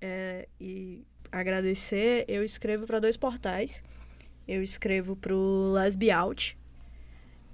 é, 0.00 0.48
e 0.60 1.04
agradecer, 1.32 2.24
eu 2.28 2.42
escrevo 2.44 2.86
para 2.86 3.00
dois 3.00 3.16
portais. 3.16 3.82
Eu 4.46 4.62
escrevo 4.62 5.14
pro 5.14 5.72
Lesbi 5.74 6.10
Out, 6.10 6.57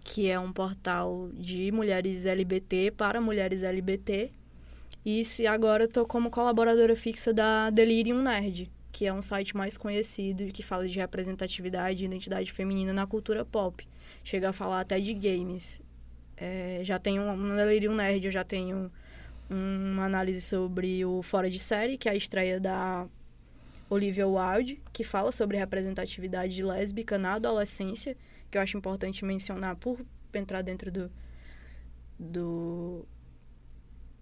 que 0.04 0.28
é 0.28 0.38
um 0.38 0.52
portal 0.52 1.30
de 1.32 1.72
mulheres 1.72 2.26
LGBT 2.26 2.92
para 2.92 3.20
mulheres 3.20 3.62
LGBT. 3.62 4.30
E 5.04 5.24
se 5.24 5.46
agora 5.46 5.84
eu 5.84 5.88
tô 5.88 6.06
como 6.06 6.30
colaboradora 6.30 6.94
fixa 6.94 7.32
da 7.32 7.70
Delirium 7.70 8.22
Nerd, 8.22 8.70
que 8.92 9.06
é 9.06 9.12
um 9.12 9.22
site 9.22 9.56
mais 9.56 9.76
conhecido 9.76 10.44
que 10.52 10.62
fala 10.62 10.86
de 10.86 10.98
representatividade 10.98 12.04
e 12.04 12.06
identidade 12.06 12.52
feminina 12.52 12.92
na 12.92 13.06
cultura 13.06 13.44
pop. 13.44 13.86
Chega 14.22 14.50
a 14.50 14.52
falar 14.52 14.80
até 14.80 15.00
de 15.00 15.12
games. 15.14 15.80
É, 16.36 16.80
já 16.82 16.98
tenho 16.98 17.36
no 17.36 17.56
Delirium 17.56 17.94
Nerd, 17.94 18.26
eu 18.26 18.32
já 18.32 18.44
tenho 18.44 18.92
uma 19.48 20.04
análise 20.04 20.40
sobre 20.40 21.04
o 21.04 21.22
Fora 21.22 21.50
de 21.50 21.58
Série, 21.58 21.96
que 21.96 22.08
é 22.08 22.12
a 22.12 22.14
estreia 22.14 22.60
da 22.60 23.06
Olivia 23.88 24.26
Wilde, 24.26 24.80
que 24.92 25.04
fala 25.04 25.32
sobre 25.32 25.56
representatividade 25.56 26.62
lésbica 26.62 27.18
na 27.18 27.34
adolescência, 27.34 28.16
que 28.54 28.58
eu 28.58 28.62
acho 28.62 28.76
importante 28.78 29.24
mencionar 29.24 29.74
por 29.74 29.98
entrar 30.32 30.62
dentro 30.62 30.92
do, 30.92 31.10
do 32.16 33.04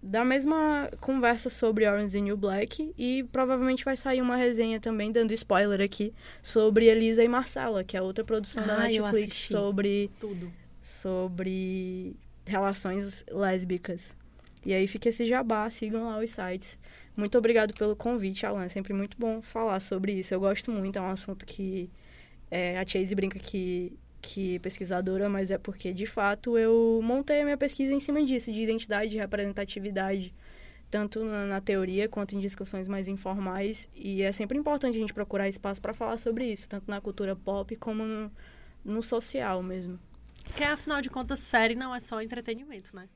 da 0.01 0.25
mesma 0.25 0.89
conversa 0.99 1.49
sobre 1.51 1.87
Orange 1.87 2.13
the 2.13 2.19
New 2.19 2.35
Black 2.35 2.93
e 2.97 3.23
provavelmente 3.31 3.85
vai 3.85 3.95
sair 3.95 4.21
uma 4.21 4.35
resenha 4.35 4.79
também 4.79 5.11
dando 5.11 5.31
spoiler 5.33 5.79
aqui 5.79 6.11
sobre 6.41 6.87
Elisa 6.87 7.23
e 7.23 7.27
Marcela, 7.27 7.83
que 7.83 7.95
é 7.95 8.01
outra 8.01 8.23
produção 8.25 8.65
da 8.65 8.81
Ah, 8.81 8.91
eu 8.91 9.03
Netflix 9.03 9.47
sobre 9.47 10.11
tudo. 10.19 10.51
sobre 10.81 12.15
relações 12.45 13.23
lésbicas. 13.31 14.15
E 14.65 14.73
aí 14.73 14.87
fica 14.87 15.09
esse 15.09 15.25
jabá, 15.25 15.69
sigam 15.69 16.05
lá 16.07 16.19
os 16.19 16.31
sites. 16.31 16.77
Muito 17.15 17.37
obrigado 17.37 17.73
pelo 17.73 17.95
convite, 17.95 18.45
Alan. 18.45 18.63
É 18.65 18.69
sempre 18.69 18.93
muito 18.93 19.15
bom 19.17 19.41
falar 19.41 19.79
sobre 19.79 20.11
isso. 20.13 20.33
Eu 20.33 20.39
gosto 20.39 20.71
muito, 20.71 20.97
é 20.97 21.01
um 21.01 21.09
assunto 21.11 21.45
que 21.45 21.89
é, 22.51 22.77
a 22.77 22.85
Chase 22.85 23.15
brinca 23.15 23.39
que, 23.39 23.97
que 24.23 24.55
é 24.55 24.59
pesquisadora, 24.59 25.27
mas 25.27 25.51
é 25.51 25.57
porque, 25.57 25.93
de 25.93 26.05
fato, 26.05 26.57
eu 26.57 27.01
montei 27.03 27.41
a 27.41 27.43
minha 27.43 27.57
pesquisa 27.57 27.93
em 27.93 27.99
cima 27.99 28.23
disso, 28.23 28.51
de 28.51 28.61
identidade 28.61 29.13
e 29.13 29.19
representatividade, 29.19 30.33
tanto 30.89 31.25
na, 31.25 31.45
na 31.45 31.61
teoria 31.61 32.07
quanto 32.07 32.33
em 32.33 32.39
discussões 32.39 32.87
mais 32.87 33.09
informais. 33.09 33.89
E 33.93 34.21
é 34.21 34.31
sempre 34.31 34.57
importante 34.57 34.95
a 34.95 34.99
gente 34.99 35.13
procurar 35.13 35.49
espaço 35.49 35.81
para 35.81 35.93
falar 35.93 36.17
sobre 36.17 36.49
isso, 36.49 36.69
tanto 36.69 36.89
na 36.89 37.01
cultura 37.01 37.35
pop 37.35 37.75
como 37.75 38.05
no, 38.05 38.31
no 38.85 39.03
social 39.03 39.61
mesmo. 39.61 39.99
Porque, 40.45 40.63
afinal 40.63 41.01
de 41.01 41.09
contas, 41.09 41.39
série 41.39 41.75
não 41.75 41.93
é 41.93 41.99
só 41.99 42.21
entretenimento, 42.21 42.95
né? 42.95 43.09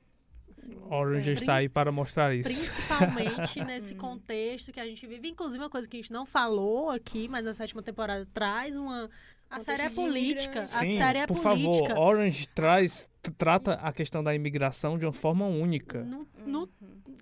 Assim, 0.58 0.76
Orange 0.90 1.30
é, 1.30 1.34
está 1.34 1.56
aí 1.56 1.70
para 1.70 1.92
mostrar 1.92 2.36
isso. 2.36 2.50
Principalmente 2.50 3.64
nesse 3.64 3.96
contexto 3.96 4.74
que 4.74 4.80
a 4.80 4.86
gente 4.86 5.06
vive. 5.08 5.30
Inclusive, 5.30 5.64
uma 5.64 5.70
coisa 5.70 5.88
que 5.88 5.96
a 5.96 6.02
gente 6.02 6.12
não 6.12 6.26
falou 6.26 6.90
aqui, 6.90 7.30
mas 7.30 7.46
na 7.46 7.54
sétima 7.54 7.82
temporada 7.82 8.28
traz 8.34 8.76
uma. 8.76 9.10
A 9.50 9.60
série 9.60 9.84
é 9.84 9.90
política. 9.90 10.44
imigrantes. 10.60 10.76
A 10.76 10.80
Sim, 10.80 10.98
série 10.98 11.20
é 11.20 11.28
por 11.28 11.42
política. 11.42 11.88
favor, 11.90 12.00
Orange 12.02 12.48
traz, 12.50 13.08
trata 13.38 13.74
a 13.76 13.94
questão 13.94 14.24
da 14.24 14.34
imigração 14.36 14.98
de 14.98 15.06
uma 15.06 15.14
forma 15.14 15.46
única. 15.46 16.04
No, 16.04 16.28
no- 16.46 16.70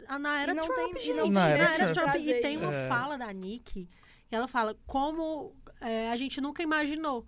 a- 0.07 0.17
na 0.19 0.41
era 0.41 0.53
não 0.53 0.63
Trump, 0.63 0.75
tem- 0.93 1.01
e 1.01 1.05
gente. 1.05 1.17
não 1.17 1.27
Na 1.27 1.41
na 1.41 1.49
era 1.49 1.63
era, 1.75 1.91
Trump. 1.93 2.11
Trump. 2.11 2.27
E 2.27 2.33
tem 2.41 2.57
uma 2.57 2.73
É. 2.73 2.87
fala 2.87 3.17
da 3.17 3.31
Nick 3.31 3.87
que 4.27 4.35
ela 4.35 4.47
fala 4.47 4.75
como 4.87 5.53
é, 5.81 6.09
a 6.09 6.15
gente 6.15 6.41
nunca 6.41 6.63
imaginou 6.63 7.25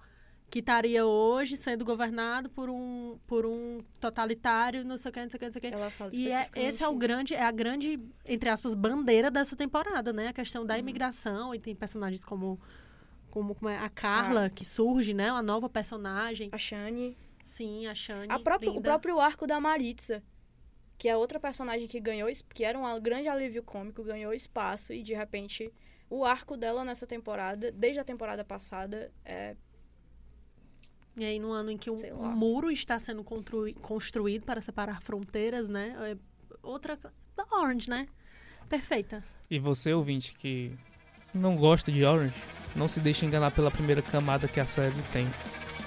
que 0.49 0.59
estaria 0.59 1.05
hoje 1.05 1.57
sendo 1.57 1.83
governado 1.83 2.49
por 2.49 2.69
um, 2.69 3.19
por 3.27 3.45
um 3.45 3.79
totalitário, 3.99 4.83
não 4.85 4.95
sei 4.97 5.09
o 5.09 5.13
que, 5.13 5.19
não 5.21 5.29
sei 5.29 5.37
o 5.37 5.39
que, 5.39 5.45
não 5.45 5.51
sei 5.51 5.59
o 5.59 5.61
que. 5.61 5.67
Ela 5.67 5.89
fala 5.91 6.11
E 6.13 6.31
é, 6.31 6.49
esse 6.55 6.81
é 6.81 6.87
o 6.87 6.95
grande, 6.95 7.35
é 7.35 7.43
a 7.43 7.51
grande, 7.51 7.99
entre 8.25 8.49
aspas, 8.49 8.73
bandeira 8.73 9.29
dessa 9.29 9.55
temporada, 9.55 10.11
né? 10.13 10.29
A 10.29 10.33
questão 10.33 10.65
da 10.65 10.77
imigração 10.79 11.53
e 11.53 11.59
tem 11.59 11.75
personagens 11.75 12.23
como, 12.23 12.59
como, 13.37 13.53
como 13.55 13.69
é 13.69 13.77
a 13.77 13.89
Carla, 13.89 14.45
Ah. 14.45 14.49
que 14.49 14.65
surge, 14.65 15.13
né? 15.13 15.31
Uma 15.31 15.41
nova 15.43 15.69
personagem. 15.69 16.49
A 16.51 16.57
Shani. 16.57 17.15
Sim, 17.43 17.85
a 17.87 17.93
Shani. 17.93 18.31
A 18.31 18.39
próprio, 18.39 18.75
o 18.75 18.81
próprio 18.81 19.19
arco 19.19 19.45
da 19.45 19.59
Maritza, 19.59 20.23
que 20.97 21.07
é 21.07 21.15
outra 21.15 21.39
personagem 21.39 21.87
que 21.87 21.99
ganhou, 21.99 22.29
que 22.53 22.63
era 22.63 22.77
um 22.77 22.99
grande 22.99 23.27
alívio 23.27 23.61
cômico, 23.63 24.03
ganhou 24.03 24.33
espaço 24.33 24.91
e 24.91 25.03
de 25.03 25.13
repente 25.13 25.71
o 26.09 26.25
arco 26.25 26.57
dela 26.57 26.83
nessa 26.83 27.05
temporada, 27.05 27.71
desde 27.71 27.99
a 27.99 28.03
temporada 28.03 28.43
passada, 28.43 29.11
é 29.23 29.55
E 31.15 31.23
aí, 31.25 31.39
no 31.39 31.51
ano 31.51 31.71
em 31.71 31.77
que 31.77 31.89
um, 31.89 31.97
um 32.15 32.31
muro 32.31 32.69
está 32.71 32.97
sendo 32.99 33.23
construído 33.81 34.45
para 34.45 34.61
separar 34.61 35.01
fronteiras, 35.01 35.67
né? 35.69 35.95
É 35.99 36.17
outra. 36.61 36.97
co- 36.97 37.09
Orange, 37.51 37.89
né? 37.89 38.07
Perfeita. 38.69 39.23
E 39.49 39.57
você, 39.59 39.93
ouvinte, 39.93 40.35
que 40.35 40.71
não 41.37 41.55
gosta 41.55 41.91
de 41.91 42.03
Orange, 42.03 42.33
não 42.75 42.87
se 42.87 42.99
deixe 42.99 43.25
enganar 43.25 43.51
pela 43.51 43.71
primeira 43.71 44.01
camada 44.01 44.47
que 44.47 44.59
a 44.59 44.65
série 44.65 45.01
tem. 45.13 45.27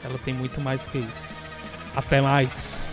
Ela 0.02 0.18
tem 0.18 0.32
muito 0.32 0.60
mais 0.60 0.80
do 0.80 0.88
que 0.88 0.98
isso. 0.98 1.34
Até 1.94 2.20
mais! 2.20 2.89